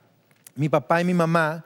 mi 0.54 0.68
papá 0.68 1.00
y 1.00 1.04
mi 1.04 1.14
mamá 1.14 1.64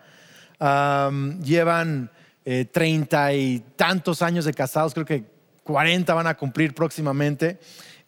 llevan 1.42 2.10
eh, 2.44 2.64
treinta 2.64 3.32
y 3.32 3.60
tantos 3.76 4.22
años 4.22 4.44
de 4.44 4.54
casados, 4.54 4.94
creo 4.94 5.06
que 5.06 5.24
40 5.64 6.14
van 6.14 6.26
a 6.26 6.34
cumplir 6.34 6.74
próximamente. 6.74 7.58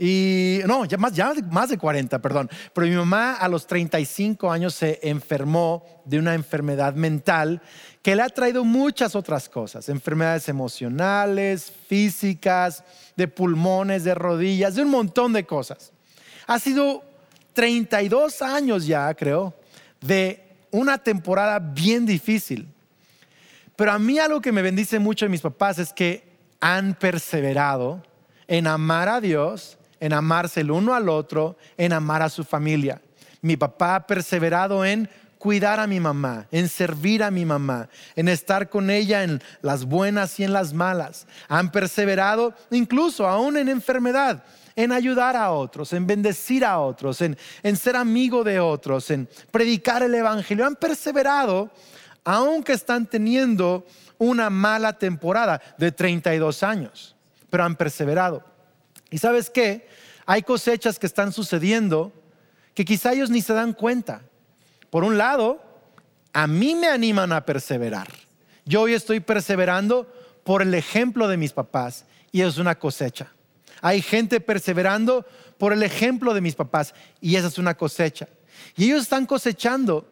Y 0.02 0.60
no, 0.66 0.86
ya 0.86 0.96
más, 0.96 1.12
ya 1.12 1.34
más 1.50 1.68
de 1.68 1.76
40, 1.76 2.22
perdón. 2.22 2.48
Pero 2.72 2.86
mi 2.86 2.94
mamá 2.94 3.34
a 3.34 3.46
los 3.48 3.66
35 3.66 4.50
años 4.50 4.74
se 4.74 4.98
enfermó 5.02 5.84
de 6.06 6.18
una 6.18 6.32
enfermedad 6.32 6.94
mental 6.94 7.60
que 8.00 8.16
le 8.16 8.22
ha 8.22 8.30
traído 8.30 8.64
muchas 8.64 9.14
otras 9.14 9.50
cosas, 9.50 9.90
enfermedades 9.90 10.48
emocionales, 10.48 11.70
físicas, 11.86 12.82
de 13.14 13.28
pulmones, 13.28 14.02
de 14.02 14.14
rodillas, 14.14 14.74
de 14.74 14.82
un 14.82 14.90
montón 14.90 15.34
de 15.34 15.44
cosas. 15.44 15.92
Ha 16.46 16.58
sido 16.58 17.04
32 17.52 18.40
años 18.40 18.86
ya, 18.86 19.12
creo, 19.12 19.54
de 20.00 20.42
una 20.70 20.96
temporada 20.96 21.58
bien 21.58 22.06
difícil. 22.06 22.66
Pero 23.76 23.92
a 23.92 23.98
mí 23.98 24.18
algo 24.18 24.40
que 24.40 24.50
me 24.50 24.62
bendice 24.62 24.98
mucho 24.98 25.26
de 25.26 25.30
mis 25.30 25.42
papás 25.42 25.78
es 25.78 25.92
que 25.92 26.24
han 26.58 26.94
perseverado 26.94 28.02
en 28.48 28.66
amar 28.66 29.10
a 29.10 29.20
Dios, 29.20 29.76
en 30.00 30.12
amarse 30.12 30.62
el 30.62 30.70
uno 30.70 30.94
al 30.94 31.08
otro, 31.08 31.56
en 31.76 31.92
amar 31.92 32.22
a 32.22 32.28
su 32.28 32.42
familia. 32.42 33.00
Mi 33.42 33.56
papá 33.56 33.96
ha 33.96 34.06
perseverado 34.06 34.84
en 34.84 35.08
cuidar 35.38 35.80
a 35.80 35.86
mi 35.86 36.00
mamá, 36.00 36.46
en 36.50 36.68
servir 36.68 37.22
a 37.22 37.30
mi 37.30 37.44
mamá, 37.46 37.88
en 38.16 38.28
estar 38.28 38.68
con 38.68 38.90
ella 38.90 39.22
en 39.22 39.42
las 39.62 39.84
buenas 39.84 40.38
y 40.38 40.44
en 40.44 40.52
las 40.52 40.74
malas. 40.74 41.26
Han 41.48 41.70
perseverado 41.72 42.54
incluso 42.70 43.26
aún 43.26 43.56
en 43.56 43.68
enfermedad, 43.68 44.44
en 44.76 44.92
ayudar 44.92 45.36
a 45.36 45.52
otros, 45.52 45.92
en 45.92 46.06
bendecir 46.06 46.64
a 46.64 46.78
otros, 46.78 47.22
en, 47.22 47.38
en 47.62 47.76
ser 47.76 47.96
amigo 47.96 48.44
de 48.44 48.60
otros, 48.60 49.10
en 49.10 49.28
predicar 49.50 50.02
el 50.02 50.14
Evangelio. 50.14 50.66
Han 50.66 50.76
perseverado 50.76 51.70
aunque 52.24 52.72
están 52.72 53.06
teniendo 53.06 53.86
una 54.18 54.50
mala 54.50 54.98
temporada 54.98 55.60
de 55.78 55.90
32 55.90 56.62
años, 56.62 57.16
pero 57.48 57.64
han 57.64 57.76
perseverado. 57.76 58.44
¿Y 59.10 59.18
sabes 59.18 59.50
qué? 59.50 59.88
Hay 60.26 60.42
cosechas 60.42 60.98
que 60.98 61.06
están 61.06 61.32
sucediendo 61.32 62.12
que 62.74 62.84
quizá 62.84 63.12
ellos 63.12 63.30
ni 63.30 63.42
se 63.42 63.52
dan 63.52 63.72
cuenta. 63.72 64.22
Por 64.90 65.04
un 65.04 65.18
lado, 65.18 65.62
a 66.32 66.46
mí 66.46 66.74
me 66.74 66.88
animan 66.88 67.32
a 67.32 67.44
perseverar. 67.44 68.08
Yo 68.64 68.82
hoy 68.82 68.94
estoy 68.94 69.20
perseverando 69.20 70.12
por 70.44 70.62
el 70.62 70.74
ejemplo 70.74 71.28
de 71.28 71.36
mis 71.36 71.52
papás 71.52 72.04
y 72.32 72.42
es 72.42 72.58
una 72.58 72.78
cosecha. 72.78 73.32
Hay 73.82 74.02
gente 74.02 74.40
perseverando 74.40 75.26
por 75.58 75.72
el 75.72 75.82
ejemplo 75.82 76.34
de 76.34 76.40
mis 76.40 76.54
papás 76.54 76.94
y 77.20 77.36
esa 77.36 77.48
es 77.48 77.58
una 77.58 77.76
cosecha. 77.76 78.28
Y 78.76 78.84
ellos 78.86 79.02
están 79.02 79.26
cosechando 79.26 80.08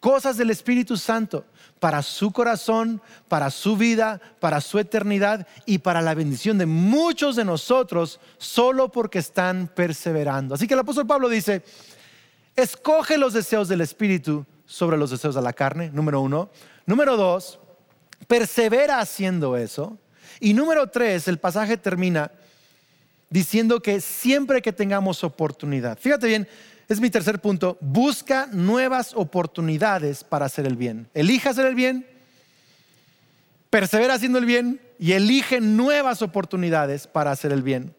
cosas 0.00 0.36
del 0.36 0.50
Espíritu 0.50 0.96
Santo 0.96 1.46
para 1.82 2.00
su 2.02 2.30
corazón, 2.30 3.02
para 3.26 3.50
su 3.50 3.76
vida, 3.76 4.20
para 4.38 4.60
su 4.60 4.78
eternidad 4.78 5.48
y 5.66 5.78
para 5.78 6.00
la 6.00 6.14
bendición 6.14 6.56
de 6.56 6.64
muchos 6.64 7.34
de 7.34 7.44
nosotros 7.44 8.20
solo 8.38 8.92
porque 8.92 9.18
están 9.18 9.66
perseverando. 9.66 10.54
Así 10.54 10.68
que 10.68 10.74
el 10.74 10.80
apóstol 10.80 11.08
Pablo 11.08 11.28
dice, 11.28 11.64
escoge 12.54 13.18
los 13.18 13.32
deseos 13.32 13.66
del 13.66 13.80
Espíritu 13.80 14.46
sobre 14.64 14.96
los 14.96 15.10
deseos 15.10 15.34
de 15.34 15.42
la 15.42 15.52
carne, 15.52 15.90
número 15.92 16.20
uno. 16.20 16.50
Número 16.86 17.16
dos, 17.16 17.58
persevera 18.28 19.00
haciendo 19.00 19.56
eso. 19.56 19.98
Y 20.38 20.54
número 20.54 20.88
tres, 20.88 21.26
el 21.26 21.38
pasaje 21.38 21.76
termina 21.76 22.30
diciendo 23.28 23.80
que 23.80 24.00
siempre 24.00 24.62
que 24.62 24.72
tengamos 24.72 25.24
oportunidad, 25.24 25.98
fíjate 25.98 26.28
bien, 26.28 26.48
es 26.92 27.00
mi 27.00 27.10
tercer 27.10 27.40
punto, 27.40 27.78
busca 27.80 28.48
nuevas 28.52 29.12
oportunidades 29.14 30.24
para 30.24 30.46
hacer 30.46 30.66
el 30.66 30.76
bien. 30.76 31.08
Elija 31.14 31.50
hacer 31.50 31.66
el 31.66 31.74
bien, 31.74 32.06
persevera 33.70 34.14
haciendo 34.14 34.38
el 34.38 34.46
bien 34.46 34.80
y 34.98 35.12
elige 35.12 35.60
nuevas 35.60 36.22
oportunidades 36.22 37.06
para 37.06 37.30
hacer 37.30 37.52
el 37.52 37.62
bien. 37.62 37.94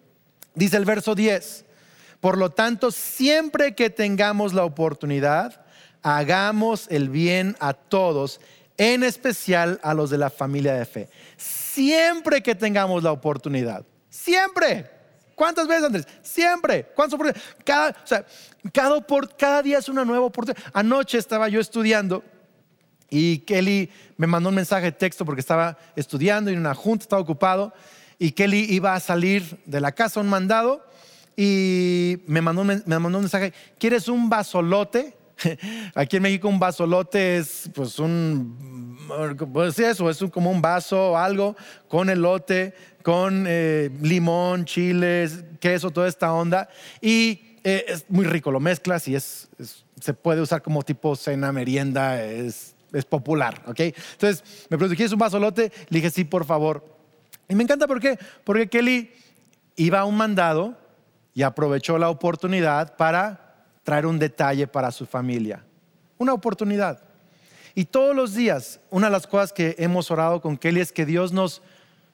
Dice 0.56 0.77
el 0.77 0.86
verso 0.86 1.15
10, 1.15 1.65
por 2.19 2.38
lo 2.38 2.51
tanto, 2.51 2.91
siempre 2.91 3.75
que 3.75 3.89
tengamos 3.89 4.53
la 4.53 4.63
oportunidad, 4.63 5.65
hagamos 6.03 6.88
el 6.89 7.10
bien 7.10 7.56
a 7.60 7.73
todos, 7.73 8.39
en 8.77 9.03
especial 9.03 9.79
a 9.84 9.93
los 9.93 10.10
de 10.10 10.17
la 10.17 10.29
familia 10.29 10.73
de 10.73 10.86
fe. 10.86 11.10
Siempre 11.38 12.43
que 12.43 12.56
tengamos 12.56 13.03
la 13.03 13.12
oportunidad, 13.12 13.86
siempre. 14.10 14.89
¿Cuántas 15.35 15.67
veces, 15.67 15.85
Andrés? 15.85 16.07
Siempre. 16.21 16.85
¿Cuántas 16.95 17.15
oportunidades? 17.15 17.55
Cada, 17.65 17.89
o 17.89 18.07
sea, 18.07 18.25
cada, 18.71 19.05
cada 19.37 19.61
día 19.63 19.79
es 19.79 19.89
una 19.89 20.05
nueva 20.05 20.25
oportunidad. 20.25 20.63
Anoche 20.73 21.17
estaba 21.17 21.49
yo 21.49 21.59
estudiando 21.59 22.23
y 23.09 23.39
Kelly 23.39 23.89
me 24.17 24.27
mandó 24.27 24.49
un 24.49 24.55
mensaje 24.55 24.85
de 24.85 24.91
texto 24.91 25.25
porque 25.25 25.41
estaba 25.41 25.77
estudiando 25.95 26.49
y 26.49 26.53
en 26.53 26.59
una 26.59 26.73
junta, 26.73 27.03
estaba 27.03 27.21
ocupado. 27.21 27.73
Y 28.17 28.31
Kelly 28.31 28.65
iba 28.69 28.95
a 28.95 28.99
salir 28.99 29.59
de 29.65 29.81
la 29.81 29.91
casa, 29.91 30.19
un 30.19 30.29
mandado, 30.29 30.85
y 31.35 32.19
me 32.27 32.41
mandó, 32.41 32.63
me 32.63 32.81
mandó 32.85 33.17
un 33.17 33.23
mensaje: 33.23 33.53
¿Quieres 33.77 34.07
un 34.07 34.29
vasolote? 34.29 35.15
Aquí 35.95 36.17
en 36.17 36.23
México 36.23 36.47
un 36.47 36.59
vasolote 36.59 37.37
es 37.37 37.69
pues 37.73 37.99
un, 37.99 38.97
pues 39.51 39.77
eso, 39.79 40.09
es 40.09 40.23
como 40.31 40.51
un 40.51 40.61
vaso 40.61 41.11
o 41.11 41.17
algo 41.17 41.55
con 41.87 42.09
elote, 42.09 42.73
con 43.03 43.45
eh, 43.47 43.91
limón, 44.01 44.65
chiles, 44.65 45.43
queso, 45.59 45.91
toda 45.91 46.07
esta 46.07 46.33
onda. 46.33 46.69
Y 47.01 47.57
eh, 47.63 47.85
es 47.87 48.05
muy 48.09 48.25
rico, 48.25 48.49
lo 48.49 48.59
mezclas 48.59 49.07
y 49.07 49.15
es, 49.15 49.49
se 49.99 50.13
puede 50.13 50.41
usar 50.41 50.61
como 50.61 50.81
tipo 50.83 51.15
cena, 51.15 51.51
merienda, 51.51 52.23
es, 52.23 52.75
es 52.91 53.05
popular, 53.05 53.61
¿ok? 53.67 53.79
Entonces 53.79 54.43
me 54.69 54.77
preguntó, 54.77 54.95
¿quieres 54.95 55.13
un 55.13 55.19
vasolote? 55.19 55.71
Le 55.89 55.99
dije, 55.99 56.09
sí, 56.09 56.23
por 56.23 56.45
favor. 56.45 56.83
Y 57.47 57.55
me 57.55 57.63
encanta, 57.63 57.87
¿por 57.87 57.99
qué? 57.99 58.17
Porque 58.43 58.67
Kelly 58.67 59.11
iba 59.75 59.99
a 59.99 60.05
un 60.05 60.15
mandado 60.15 60.77
y 61.33 61.43
aprovechó 61.43 61.97
la 61.97 62.09
oportunidad 62.09 62.95
para 62.95 63.65
traer 63.83 64.05
un 64.05 64.19
detalle 64.19 64.67
para 64.67 64.91
su 64.91 65.05
familia. 65.05 65.63
Una 66.17 66.33
oportunidad. 66.33 67.01
Y 67.75 67.85
todos 67.85 68.15
los 68.15 68.33
días, 68.33 68.79
una 68.89 69.07
de 69.07 69.11
las 69.11 69.27
cosas 69.27 69.51
que 69.51 69.75
hemos 69.79 70.11
orado 70.11 70.41
con 70.41 70.57
Kelly 70.57 70.79
es 70.79 70.91
que 70.91 71.05
Dios 71.05 71.33
nos 71.33 71.61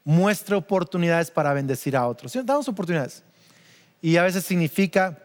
muestre 0.09 0.55
oportunidades 0.55 1.29
para 1.29 1.53
bendecir 1.53 1.95
a 1.95 2.07
otros. 2.07 2.35
Damos 2.43 2.67
oportunidades. 2.67 3.23
Y 4.01 4.17
a 4.17 4.23
veces 4.23 4.43
significa 4.43 5.19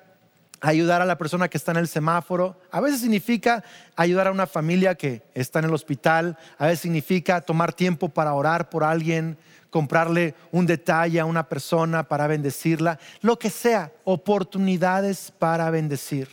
ayudar 0.60 1.00
a 1.00 1.06
la 1.06 1.16
persona 1.16 1.48
que 1.48 1.56
está 1.56 1.72
en 1.72 1.78
el 1.78 1.88
semáforo, 1.88 2.60
a 2.70 2.82
veces 2.82 3.00
significa 3.00 3.64
ayudar 3.96 4.26
a 4.26 4.30
una 4.30 4.46
familia 4.46 4.94
que 4.94 5.22
está 5.32 5.60
en 5.60 5.64
el 5.64 5.72
hospital, 5.72 6.36
a 6.58 6.66
veces 6.66 6.80
significa 6.80 7.40
tomar 7.40 7.72
tiempo 7.72 8.10
para 8.10 8.34
orar 8.34 8.68
por 8.68 8.84
alguien, 8.84 9.38
comprarle 9.70 10.34
un 10.52 10.66
detalle 10.66 11.18
a 11.18 11.24
una 11.24 11.48
persona 11.48 12.06
para 12.06 12.26
bendecirla, 12.26 12.98
lo 13.22 13.38
que 13.38 13.48
sea, 13.48 13.90
oportunidades 14.04 15.32
para 15.38 15.70
bendecir, 15.70 16.28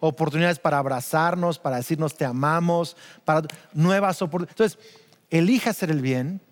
oportunidades 0.00 0.58
para 0.58 0.76
abrazarnos, 0.76 1.58
para 1.58 1.76
decirnos 1.76 2.14
te 2.14 2.26
amamos, 2.26 2.94
para 3.24 3.48
nuevas 3.72 4.20
oportunidades. 4.20 4.52
Entonces, 4.52 4.78
elija 5.30 5.70
hacer 5.70 5.90
el 5.90 6.02
bien, 6.02 6.42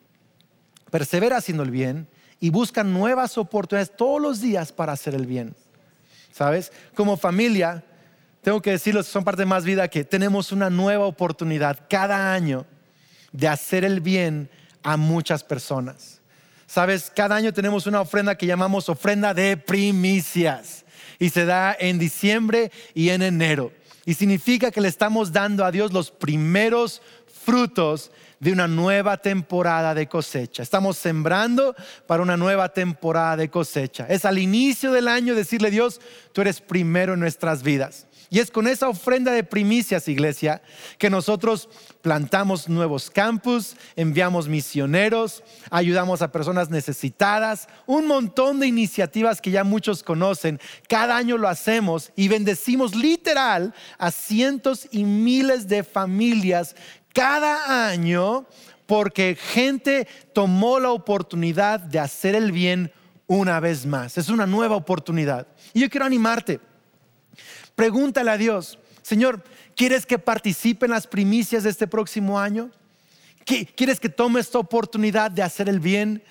persevera 0.94 1.38
haciendo 1.38 1.64
el 1.64 1.72
bien 1.72 2.06
y 2.38 2.50
busca 2.50 2.84
nuevas 2.84 3.36
oportunidades 3.36 3.96
todos 3.96 4.22
los 4.22 4.40
días 4.40 4.70
para 4.70 4.92
hacer 4.92 5.16
el 5.16 5.26
bien. 5.26 5.56
¿Sabes? 6.30 6.70
Como 6.94 7.16
familia, 7.16 7.82
tengo 8.42 8.62
que 8.62 8.70
decirles, 8.70 9.06
son 9.06 9.24
parte 9.24 9.42
de 9.42 9.46
más 9.46 9.64
vida, 9.64 9.88
que 9.88 10.04
tenemos 10.04 10.52
una 10.52 10.70
nueva 10.70 11.06
oportunidad 11.06 11.80
cada 11.90 12.32
año 12.32 12.64
de 13.32 13.48
hacer 13.48 13.84
el 13.84 14.00
bien 14.00 14.48
a 14.84 14.96
muchas 14.96 15.42
personas. 15.42 16.20
Sabes, 16.68 17.10
cada 17.12 17.34
año 17.34 17.52
tenemos 17.52 17.88
una 17.88 18.00
ofrenda 18.00 18.36
que 18.36 18.46
llamamos 18.46 18.88
ofrenda 18.88 19.34
de 19.34 19.56
primicias 19.56 20.84
y 21.18 21.30
se 21.30 21.44
da 21.44 21.76
en 21.76 21.98
diciembre 21.98 22.70
y 22.94 23.08
en 23.08 23.22
enero. 23.22 23.72
Y 24.06 24.14
significa 24.14 24.70
que 24.70 24.80
le 24.80 24.86
estamos 24.86 25.32
dando 25.32 25.64
a 25.64 25.72
Dios 25.72 25.92
los 25.92 26.12
primeros 26.12 27.02
frutos 27.44 28.12
de 28.44 28.52
una 28.52 28.68
nueva 28.68 29.16
temporada 29.16 29.94
de 29.94 30.06
cosecha. 30.06 30.62
Estamos 30.62 30.98
sembrando 30.98 31.74
para 32.06 32.22
una 32.22 32.36
nueva 32.36 32.68
temporada 32.68 33.38
de 33.38 33.48
cosecha. 33.48 34.06
Es 34.06 34.26
al 34.26 34.38
inicio 34.38 34.92
del 34.92 35.08
año 35.08 35.34
decirle 35.34 35.70
Dios, 35.70 35.98
tú 36.34 36.42
eres 36.42 36.60
primero 36.60 37.14
en 37.14 37.20
nuestras 37.20 37.62
vidas. 37.62 38.06
Y 38.28 38.40
es 38.40 38.50
con 38.50 38.66
esa 38.66 38.88
ofrenda 38.88 39.32
de 39.32 39.44
primicias, 39.44 40.08
iglesia, 40.08 40.60
que 40.98 41.08
nosotros 41.08 41.70
plantamos 42.02 42.68
nuevos 42.68 43.10
campus, 43.10 43.76
enviamos 43.96 44.46
misioneros, 44.46 45.42
ayudamos 45.70 46.20
a 46.20 46.30
personas 46.30 46.68
necesitadas, 46.68 47.68
un 47.86 48.06
montón 48.06 48.60
de 48.60 48.66
iniciativas 48.66 49.40
que 49.40 49.52
ya 49.52 49.64
muchos 49.64 50.02
conocen. 50.02 50.60
Cada 50.86 51.16
año 51.16 51.38
lo 51.38 51.48
hacemos 51.48 52.12
y 52.14 52.28
bendecimos 52.28 52.94
literal 52.94 53.72
a 53.96 54.10
cientos 54.10 54.86
y 54.90 55.04
miles 55.04 55.66
de 55.66 55.82
familias 55.82 56.74
cada 57.14 57.88
año 57.88 58.46
porque 58.86 59.34
gente 59.34 60.06
tomó 60.34 60.78
la 60.78 60.90
oportunidad 60.90 61.80
de 61.80 61.98
hacer 61.98 62.34
el 62.34 62.52
bien 62.52 62.92
una 63.26 63.60
vez 63.60 63.86
más. 63.86 64.18
Es 64.18 64.28
una 64.28 64.46
nueva 64.46 64.76
oportunidad. 64.76 65.46
Y 65.72 65.80
yo 65.80 65.88
quiero 65.88 66.04
animarte. 66.04 66.60
Pregúntale 67.74 68.30
a 68.30 68.36
Dios, 68.36 68.78
Señor, 69.02 69.42
¿quieres 69.74 70.06
que 70.06 70.18
participe 70.18 70.86
en 70.86 70.92
las 70.92 71.06
primicias 71.06 71.62
de 71.62 71.70
este 71.70 71.86
próximo 71.86 72.38
año? 72.38 72.70
¿Quieres 73.44 74.00
que 74.00 74.08
tome 74.08 74.40
esta 74.40 74.58
oportunidad 74.58 75.30
de 75.30 75.42
hacer 75.42 75.68
el 75.68 75.80
bien? 75.80 76.22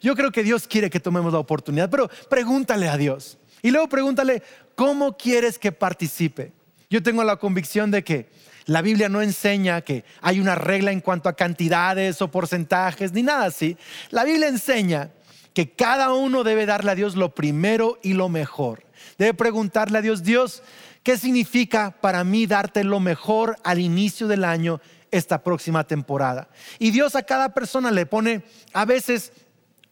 Yo, 0.00 0.16
creo 0.16 0.32
que 0.32 0.42
Dios 0.42 0.66
quiere 0.66 0.88
que 0.88 1.00
tomemos 1.00 1.32
la 1.32 1.38
oportunidad, 1.38 1.90
pero 1.90 2.08
pregúntale 2.30 2.88
a 2.88 2.96
Dios. 2.96 3.38
Y 3.62 3.70
luego 3.70 3.88
pregúntale, 3.88 4.42
¿cómo 4.74 5.16
quieres 5.16 5.58
que 5.58 5.72
participe? 5.72 6.52
Yo 6.88 7.02
tengo 7.02 7.22
la 7.24 7.36
convicción 7.36 7.90
de 7.90 8.02
que 8.02 8.30
la 8.66 8.82
Biblia 8.82 9.08
no 9.08 9.22
enseña 9.22 9.80
que 9.80 10.04
hay 10.20 10.40
una 10.40 10.56
regla 10.56 10.90
en 10.90 11.00
cuanto 11.00 11.28
a 11.28 11.36
cantidades 11.36 12.20
o 12.20 12.30
porcentajes, 12.30 13.12
ni 13.12 13.22
nada 13.22 13.46
así. 13.46 13.76
La 14.10 14.24
Biblia 14.24 14.48
enseña 14.48 15.10
que 15.54 15.70
cada 15.70 16.12
uno 16.12 16.42
debe 16.42 16.66
darle 16.66 16.90
a 16.90 16.96
Dios 16.96 17.14
lo 17.14 17.34
primero 17.34 17.98
y 18.02 18.12
lo 18.12 18.28
mejor. 18.28 18.84
Debe 19.18 19.34
preguntarle 19.34 19.98
a 19.98 20.02
Dios, 20.02 20.24
Dios, 20.24 20.64
¿qué 21.04 21.16
significa 21.16 21.96
para 22.00 22.24
mí 22.24 22.46
darte 22.46 22.82
lo 22.82 22.98
mejor 22.98 23.56
al 23.62 23.78
inicio 23.78 24.26
del 24.26 24.44
año 24.44 24.80
esta 25.12 25.44
próxima 25.44 25.84
temporada? 25.84 26.48
Y 26.80 26.90
Dios 26.90 27.14
a 27.14 27.22
cada 27.22 27.54
persona 27.54 27.92
le 27.92 28.04
pone 28.04 28.42
a 28.72 28.84
veces 28.84 29.32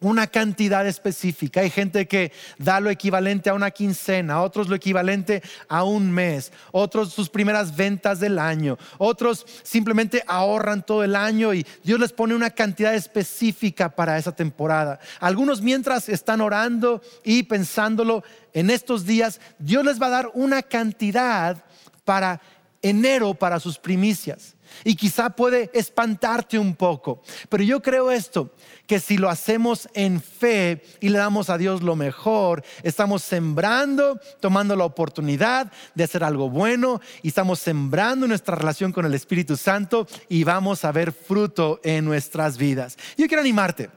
una 0.00 0.26
cantidad 0.26 0.87
específica. 0.87 1.61
Hay 1.61 1.70
gente 1.70 2.07
que 2.07 2.33
da 2.59 2.80
lo 2.80 2.90
equivalente 2.90 3.50
a 3.50 3.54
una 3.54 3.70
quincena, 3.70 4.42
otros 4.42 4.68
lo 4.68 4.76
equivalente 4.76 5.42
a 5.68 5.85
un 5.85 6.11
mes, 6.11 6.52
otros 6.72 7.12
sus 7.12 7.28
primeras 7.28 7.74
ventas 7.74 8.20
del 8.20 8.38
año, 8.38 8.78
otros 8.98 9.46
simplemente 9.62 10.22
ahorran 10.26 10.85
todo 10.85 11.04
el 11.04 11.16
año 11.16 11.54
y 11.54 11.66
Dios 11.83 11.98
les 11.98 12.12
pone 12.12 12.35
una 12.35 12.50
cantidad 12.50 12.94
específica 12.94 13.94
para 13.94 14.18
esa 14.18 14.33
temporada. 14.33 15.00
Algunos 15.20 15.62
mientras 15.62 16.09
están 16.09 16.40
orando 16.40 17.00
y 17.24 17.44
pensándolo 17.44 18.24
en 18.52 18.70
estos 18.70 19.04
días, 19.07 19.40
Dios 19.59 19.85
les 19.85 20.00
va 20.00 20.07
a 20.07 20.11
dar 20.11 20.30
una 20.35 20.62
cantidad 20.62 21.64
para 22.04 22.40
enero 22.85 23.35
para 23.35 23.59
sus 23.59 23.79
primicias. 23.79 24.55
Y 24.83 24.97
quizá 24.97 25.31
puede 25.31 25.70
espantarte 25.73 26.59
un 26.59 26.75
poco. 26.75 27.23
Pero 27.49 27.62
yo 27.62 27.81
creo 27.81 28.11
esto, 28.11 28.53
que 28.87 29.01
si 29.01 29.16
lo 29.16 29.31
hacemos 29.31 29.88
en 29.94 30.20
fe 30.20 30.83
y 31.01 31.09
le 31.09 31.18
damos 31.18 31.49
a 31.49 31.59
Dios 31.59 31.83
lo 31.83 31.97
mejor, 31.97 32.62
estamos 32.83 33.23
sembrando, 33.23 34.20
tomando 34.40 34.77
la 34.77 34.85
oportunidad 34.85 35.73
de 35.94 36.05
hacer 36.05 36.25
algo 36.25 36.51
bueno 36.51 37.01
y 37.23 37.29
estamos 37.29 37.61
sembrando 37.61 38.27
nuestra 38.27 38.57
relación 38.57 38.92
con 38.92 39.07
el 39.07 39.14
Espíritu 39.14 39.57
Santo 39.57 40.07
y 40.29 40.44
vamos 40.44 40.85
a 40.85 40.92
ver 40.92 41.12
fruto 41.12 41.81
en 41.85 42.05
nuestras 42.05 42.59
vidas. 42.59 42.97
Yo 43.16 43.27
quiero 43.27 43.40
animarte. 43.40 43.90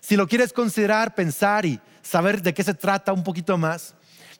Si 0.00 0.16
lo 0.16 0.28
quieres 0.28 0.52
considerar, 0.52 1.14
pensar 1.14 1.64
y 1.64 1.80
saber 2.02 2.42
de 2.42 2.52
qué 2.52 2.62
se 2.62 2.74
trata 2.74 3.12
un 3.12 3.24
poquito 3.24 3.56
más, 3.56 3.94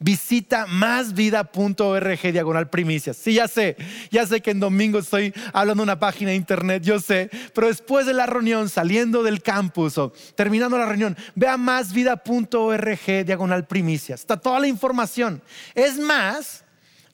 visita 0.04 0.66
másvida.org 0.66 2.20
diagonal 2.30 2.68
primicias. 2.68 3.16
Sí, 3.16 3.32
ya 3.32 3.48
sé, 3.48 3.74
ya 4.10 4.26
sé 4.26 4.42
que 4.42 4.50
en 4.50 4.60
domingo 4.60 4.98
estoy 4.98 5.32
hablando 5.50 5.80
de 5.80 5.84
una 5.84 5.98
página 5.98 6.30
de 6.30 6.36
internet, 6.36 6.82
yo 6.82 7.00
sé, 7.00 7.30
pero 7.54 7.68
después 7.68 8.04
de 8.04 8.12
la 8.12 8.26
reunión, 8.26 8.68
saliendo 8.68 9.22
del 9.22 9.40
campus 9.40 9.96
o 9.96 10.12
terminando 10.34 10.76
la 10.76 10.84
reunión, 10.84 11.16
ve 11.34 11.48
a 11.48 11.56
másvida.org 11.56 13.24
diagonal 13.24 13.66
primicias. 13.66 14.20
Está 14.20 14.36
toda 14.36 14.60
la 14.60 14.66
información. 14.66 15.40
Es 15.74 15.98
más, 15.98 16.64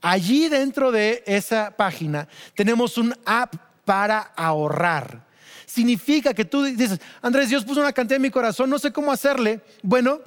allí 0.03 0.49
dentro 0.49 0.91
de 0.91 1.23
esa 1.27 1.71
página 1.77 2.27
tenemos 2.57 2.99
un 2.99 3.15
app 3.25 3.55
para 3.85 4.19
ahorrar 4.19 5.31
significa 5.65 6.35
que 6.35 6.45
tú 6.45 6.65
dices, 6.65 6.99
Andrés, 7.23 7.49
Dios 7.49 7.65
puso 7.65 7.81
una 7.81 7.93
cantidad 7.93 8.17
en 8.17 8.23
mi 8.23 8.31
corazón, 8.31 8.69
no 8.69 8.81
sé 8.81 8.93
cómo 8.93 9.13
hacerle. 9.13 9.61
Bueno, 9.85 10.21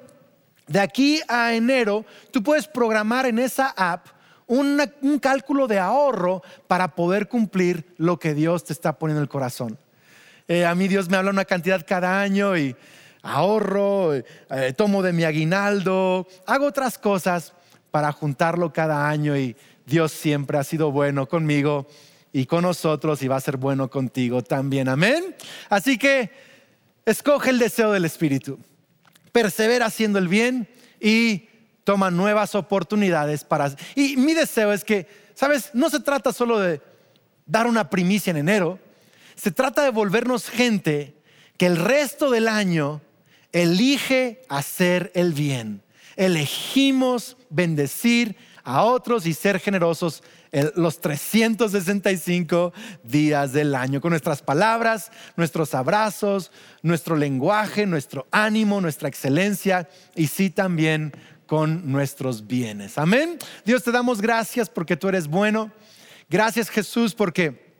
de 0.74 0.80
aquí 0.80 1.22
a 1.28 1.54
enero, 1.54 2.04
tú 2.32 2.42
puedes 2.42 2.68
programar 2.68 3.28
en 3.28 3.38
esa 3.38 3.70
app 3.78 4.08
un 4.48 5.20
cálculo 5.22 5.68
de 5.68 5.78
ahorro 5.78 6.42
para 6.66 6.96
poder 6.96 7.28
cumplir 7.28 7.94
lo 7.98 8.18
que 8.18 8.34
Dios 8.34 8.64
te 8.64 8.74
está 8.74 8.98
poniendo 8.98 9.20
en 9.20 9.24
el 9.26 9.30
corazón. 9.30 9.78
Eh, 10.48 10.66
a 10.66 10.74
mí 10.74 10.88
Dios 10.88 11.10
me 11.12 11.18
habla 11.18 11.30
una 11.30 11.46
cantidad 11.46 11.86
cada 11.88 12.20
año 12.20 12.58
y 12.58 12.76
ahorro, 13.22 14.16
eh, 14.16 14.24
tomo 14.76 15.04
de 15.04 15.14
mi 15.14 15.26
aguinaldo, 15.26 16.28
hago 16.48 16.66
otras 16.66 16.98
cosas 16.98 17.54
para 17.92 18.12
juntarlo 18.12 18.74
cada 18.74 19.08
año 19.08 19.38
y 19.38 19.56
Dios 19.86 20.12
siempre 20.12 20.58
ha 20.58 20.64
sido 20.64 20.92
bueno 20.92 21.28
conmigo 21.28 21.86
y 22.32 22.48
con 22.48 22.64
nosotros 22.64 23.22
y 23.22 23.28
va 23.28 23.36
a 23.36 23.42
ser 23.42 23.58
bueno 23.58 23.92
contigo 23.92 24.42
también. 24.42 24.90
Amén. 24.90 25.36
Así 25.70 26.00
que 26.00 26.32
escoge 27.06 27.52
el 27.52 27.60
deseo 27.60 27.92
del 27.92 28.06
Espíritu 28.06 28.58
persevera 29.34 29.88
haciendo 29.88 30.20
el 30.20 30.30
bien 30.30 30.70
y 31.02 31.50
toma 31.84 32.10
nuevas 32.10 32.56
oportunidades 32.56 33.44
para... 33.44 33.76
Y 33.96 34.16
mi 34.16 34.34
deseo 34.34 34.72
es 34.72 34.86
que, 34.86 35.08
¿sabes? 35.34 35.72
No 35.74 35.90
se 35.90 36.00
trata 36.00 36.32
solo 36.32 36.60
de 36.60 36.82
dar 37.46 37.68
una 37.68 37.90
primicia 37.90 38.32
en 38.32 38.38
enero, 38.38 38.80
se 39.36 39.52
trata 39.52 39.84
de 39.84 39.90
volvernos 39.90 40.48
gente 40.48 41.18
que 41.58 41.66
el 41.66 41.76
resto 41.76 42.32
del 42.32 42.48
año 42.48 43.02
elige 43.52 44.44
hacer 44.48 45.12
el 45.16 45.34
bien. 45.34 45.82
Elegimos 46.16 47.36
bendecir 47.50 48.38
a 48.64 48.84
otros 48.84 49.26
y 49.26 49.34
ser 49.34 49.60
generosos 49.60 50.24
los 50.76 51.02
365 51.02 52.74
días 53.04 53.54
del 53.54 53.74
año, 53.74 54.02
con 54.02 54.12
nuestras 54.12 54.42
palabras, 54.42 55.12
nuestros 55.36 55.74
abrazos, 55.74 56.52
nuestro 56.84 57.16
lenguaje, 57.16 57.86
nuestro 57.88 58.28
ánimo, 58.32 58.80
nuestra 58.80 59.10
excelencia 59.10 59.90
y 60.16 60.28
sí 60.28 60.52
también 60.52 61.14
con 61.48 61.92
nuestros 61.92 62.46
bienes. 62.46 62.98
Amén. 62.98 63.40
Dios 63.66 63.84
te 63.84 63.92
damos 63.92 64.22
gracias 64.22 64.70
porque 64.70 64.96
tú 64.96 65.10
eres 65.10 65.28
bueno. 65.28 65.72
Gracias 66.30 66.70
Jesús 66.70 67.16
porque 67.16 67.74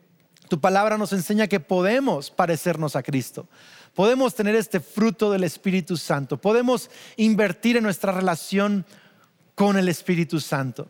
tu 0.50 0.60
palabra 0.60 0.98
nos 0.98 1.14
enseña 1.14 1.48
que 1.48 1.60
podemos 1.60 2.32
parecernos 2.32 2.96
a 2.96 3.04
Cristo. 3.04 3.48
Podemos 3.94 4.34
tener 4.34 4.56
este 4.56 4.80
fruto 4.80 5.32
del 5.32 5.44
Espíritu 5.44 5.96
Santo. 5.96 6.42
Podemos 6.42 6.90
invertir 7.18 7.78
en 7.78 7.84
nuestra 7.84 8.12
relación 8.12 8.86
con 9.54 9.78
el 9.78 9.88
Espíritu 9.88 10.40
Santo. 10.40 10.88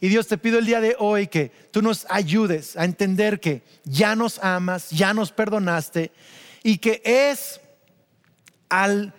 Y 0.00 0.08
Dios 0.08 0.28
te 0.28 0.38
pido 0.38 0.58
el 0.58 0.66
día 0.66 0.80
de 0.80 0.94
hoy 0.98 1.26
que 1.26 1.50
tú 1.70 1.82
nos 1.82 2.06
ayudes 2.08 2.76
a 2.76 2.84
entender 2.84 3.40
que 3.40 3.62
ya 3.84 4.14
nos 4.14 4.38
amas, 4.38 4.90
ya 4.90 5.12
nos 5.12 5.32
perdonaste 5.32 6.12
y 6.62 6.78
que 6.78 7.02
es 7.04 7.60
al 8.68 9.12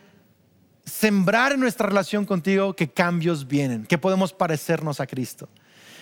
sembrar 0.86 1.52
en 1.52 1.60
nuestra 1.60 1.88
relación 1.88 2.26
contigo 2.26 2.76
que 2.76 2.90
cambios 2.90 3.48
vienen, 3.48 3.86
que 3.86 3.98
podemos 3.98 4.34
parecernos 4.34 5.00
a 5.00 5.08
Cristo. 5.08 5.50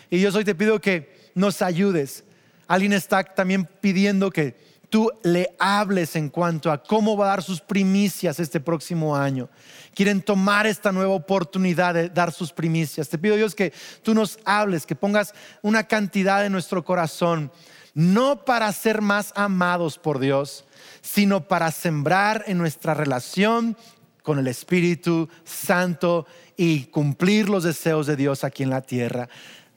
Y 0.10 0.18
Dios 0.18 0.36
hoy 0.36 0.46
te 0.46 0.56
pido 0.56 0.80
que 0.80 1.32
nos 1.34 1.62
ayudes. 1.62 2.24
Alguien 2.68 2.94
está 2.94 3.24
también 3.24 3.66
pidiendo 3.66 4.30
que 4.30 4.56
tú 4.90 5.12
le 5.24 5.56
hables 5.60 6.16
en 6.16 6.30
cuanto 6.30 6.72
a 6.72 6.82
cómo 6.82 7.18
va 7.18 7.26
a 7.26 7.30
dar 7.30 7.44
sus 7.44 7.62
primicias 7.62 8.40
este 8.40 8.60
próximo 8.60 9.16
año. 9.16 9.50
Quieren 9.94 10.22
tomar 10.22 10.68
esta 10.68 10.92
nueva 10.92 11.14
oportunidad 11.14 11.94
de 11.94 12.10
dar 12.10 12.32
sus 12.32 12.54
primicias. 12.54 13.10
Te 13.10 13.18
pido 13.18 13.36
Dios 13.36 13.56
que 13.56 13.74
tú 14.04 14.14
nos 14.14 14.40
hables, 14.46 14.86
que 14.86 14.96
pongas 14.96 15.34
una 15.62 15.84
cantidad 15.84 16.46
en 16.46 16.52
nuestro 16.52 16.86
corazón, 16.86 17.52
no 17.94 18.46
para 18.46 18.72
ser 18.72 19.02
más 19.02 19.34
amados 19.36 19.98
por 19.98 20.20
Dios, 20.20 20.66
sino 21.02 21.48
para 21.48 21.72
sembrar 21.72 22.44
en 22.48 22.58
nuestra 22.58 22.94
relación 22.94 23.76
con 24.22 24.40
el 24.40 24.48
Espíritu 24.48 25.30
Santo 25.46 26.28
y 26.56 26.86
cumplir 26.86 27.50
los 27.50 27.64
deseos 27.64 28.08
de 28.08 28.16
Dios 28.16 28.44
aquí 28.44 28.64
en 28.64 28.70
la 28.70 28.82
tierra. 28.82 29.30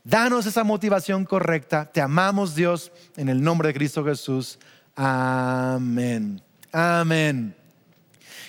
Danos 0.02 0.46
esa 0.46 0.64
motivación 0.64 1.24
correcta. 1.24 1.90
Te 1.92 2.00
amamos 2.00 2.54
Dios 2.54 2.90
en 3.16 3.28
el 3.28 3.42
nombre 3.42 3.68
de 3.68 3.74
Cristo 3.74 4.04
Jesús. 4.04 4.58
Amén. 5.02 6.42
Amén. 6.70 7.56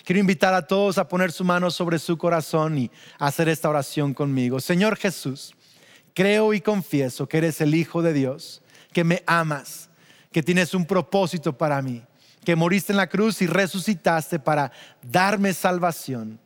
Quiero 0.04 0.20
invitar 0.20 0.54
a 0.54 0.68
todos 0.68 0.98
a 0.98 1.08
poner 1.08 1.32
su 1.32 1.46
mano 1.46 1.72
sobre 1.72 1.98
su 1.98 2.18
corazón 2.18 2.78
y 2.78 2.92
hacer 3.20 3.48
esta 3.48 3.70
oración 3.70 4.14
conmigo. 4.14 4.60
Señor 4.60 4.97
Jesús, 4.97 5.56
creo 6.14 6.54
y 6.54 6.60
confieso 6.60 7.26
que 7.26 7.38
eres 7.38 7.62
el 7.62 7.74
Hijo 7.74 8.02
de 8.02 8.12
Dios, 8.12 8.62
que 8.91 9.06
me 9.06 9.24
amas, 9.28 9.89
que 10.34 10.43
tienes 10.43 10.74
un 10.74 10.86
propósito 10.86 11.58
para 11.58 11.82
mí, 11.82 12.04
que 12.43 12.58
moriste 12.58 12.91
en 12.91 12.97
la 12.97 13.08
cruz 13.08 13.41
y 13.41 13.47
resucitaste 13.47 14.38
para 14.38 14.74
darme 15.10 15.54
salvación. 15.54 16.38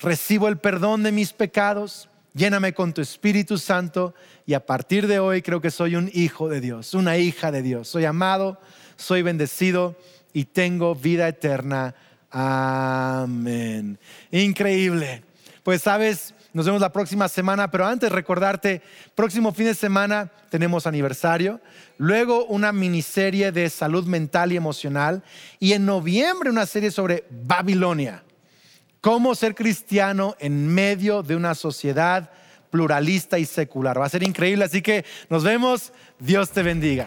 Recibo 0.00 0.46
el 0.46 0.58
perdón 0.58 1.02
de 1.02 1.10
mis 1.10 1.32
pecados, 1.32 2.08
lléname 2.32 2.74
con 2.74 2.92
tu 2.92 3.00
Espíritu 3.00 3.58
Santo 3.58 4.14
y 4.46 4.54
a 4.54 4.64
partir 4.64 5.08
de 5.08 5.18
hoy 5.18 5.42
creo 5.42 5.60
que 5.60 5.72
soy 5.72 5.96
un 5.96 6.08
hijo 6.14 6.48
de 6.48 6.60
Dios, 6.60 6.94
una 6.94 7.18
hija 7.18 7.50
de 7.50 7.62
Dios. 7.62 7.88
Soy 7.88 8.04
amado 8.04 8.60
soy 9.00 9.22
bendecido 9.22 9.96
y 10.32 10.44
tengo 10.44 10.94
vida 10.94 11.26
eterna. 11.26 11.94
Amén. 12.30 13.98
Increíble. 14.30 15.22
Pues 15.62 15.82
sabes, 15.82 16.34
nos 16.52 16.66
vemos 16.66 16.80
la 16.80 16.92
próxima 16.92 17.28
semana, 17.28 17.70
pero 17.70 17.86
antes 17.86 18.12
recordarte, 18.12 18.82
próximo 19.14 19.52
fin 19.52 19.66
de 19.66 19.74
semana 19.74 20.30
tenemos 20.50 20.86
aniversario, 20.86 21.60
luego 21.98 22.44
una 22.46 22.72
miniserie 22.72 23.52
de 23.52 23.70
salud 23.70 24.04
mental 24.06 24.52
y 24.52 24.56
emocional 24.56 25.22
y 25.58 25.72
en 25.72 25.86
noviembre 25.86 26.50
una 26.50 26.66
serie 26.66 26.90
sobre 26.90 27.24
Babilonia. 27.30 28.22
Cómo 29.00 29.34
ser 29.34 29.54
cristiano 29.54 30.36
en 30.40 30.68
medio 30.68 31.22
de 31.22 31.36
una 31.36 31.54
sociedad 31.54 32.30
pluralista 32.70 33.38
y 33.38 33.46
secular. 33.46 33.98
Va 33.98 34.06
a 34.06 34.10
ser 34.10 34.22
increíble, 34.22 34.64
así 34.64 34.82
que 34.82 35.04
nos 35.28 35.42
vemos. 35.42 35.92
Dios 36.18 36.50
te 36.50 36.62
bendiga. 36.62 37.06